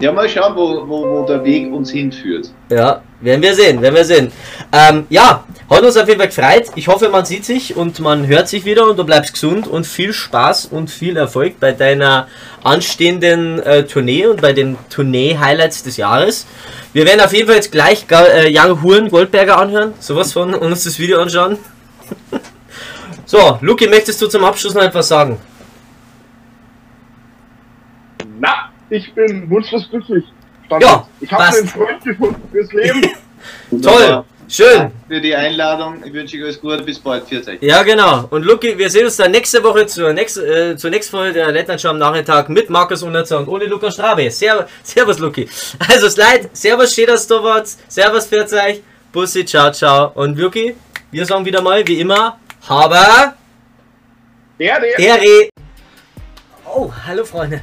[0.00, 2.50] Ja, mal schauen, wo, wo, wo der Weg uns hinführt.
[2.68, 4.32] Ja, werden wir sehen, werden wir sehen.
[4.72, 5.44] Ähm, ja,
[5.74, 6.70] hat uns auf jeden Fall gefreut.
[6.76, 9.86] Ich hoffe, man sieht sich und man hört sich wieder und du bleibst gesund und
[9.86, 12.28] viel Spaß und viel Erfolg bei deiner
[12.62, 16.46] anstehenden äh, Tournee und bei den Tournee-Highlights des Jahres.
[16.92, 20.72] Wir werden auf jeden Fall jetzt gleich äh, Young Huren Goldberger anhören, sowas von, und
[20.72, 21.58] uns das Video anschauen.
[23.24, 25.38] so, Luki, möchtest du zum Abschluss noch etwas sagen?
[28.38, 30.24] Na, ich bin wunschlos glücklich.
[30.80, 33.02] Ja, ich habe einen Freund gefunden fürs Leben.
[33.82, 34.24] Toll.
[34.48, 34.78] Schön.
[34.78, 36.02] Danke für die Einladung.
[36.04, 36.82] Ich wünsche euch alles Gute.
[36.82, 37.26] Bis bald.
[37.28, 37.58] Viert euch.
[37.60, 38.26] Ja, genau.
[38.30, 41.52] Und Luki, wir sehen uns dann nächste Woche zur nächsten, äh, zur nächsten Folge der
[41.52, 44.30] Lettland am Nachmittag mit Markus Unnetzer und ohne Lukas Strabe.
[44.30, 45.48] Servus, Servus Luki.
[45.88, 46.50] Also, Slide.
[46.52, 47.68] Servus, Torwart.
[47.88, 48.82] Servus, viert euch.
[49.12, 50.12] Bussi, ciao, ciao.
[50.14, 50.74] Und Luki,
[51.10, 53.34] wir sagen wieder mal, wie immer, aber
[54.58, 55.18] Der, der.
[55.18, 55.48] Der.
[56.66, 57.60] Oh, hallo Freunde.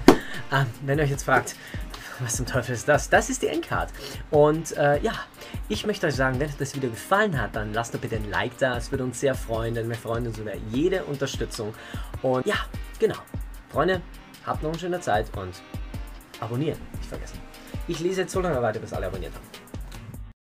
[0.54, 1.56] Ähm, wenn ihr euch jetzt fragt,
[2.22, 3.10] was zum Teufel ist das?
[3.10, 3.92] Das ist die Endcard.
[4.30, 5.14] Und äh, ja,
[5.70, 8.30] ich möchte euch sagen, wenn euch das Video gefallen hat, dann lasst doch bitte ein
[8.30, 8.78] Like da.
[8.78, 11.74] Es würde uns sehr freuen, denn wir freuen uns über jede Unterstützung.
[12.22, 12.56] Und ja,
[13.00, 13.18] genau.
[13.70, 14.02] Freunde,
[14.46, 15.62] habt noch eine schöne Zeit und
[16.40, 17.40] abonnieren nicht vergessen.
[17.88, 19.61] Ich lese jetzt so lange weiter, bis alle abonniert haben.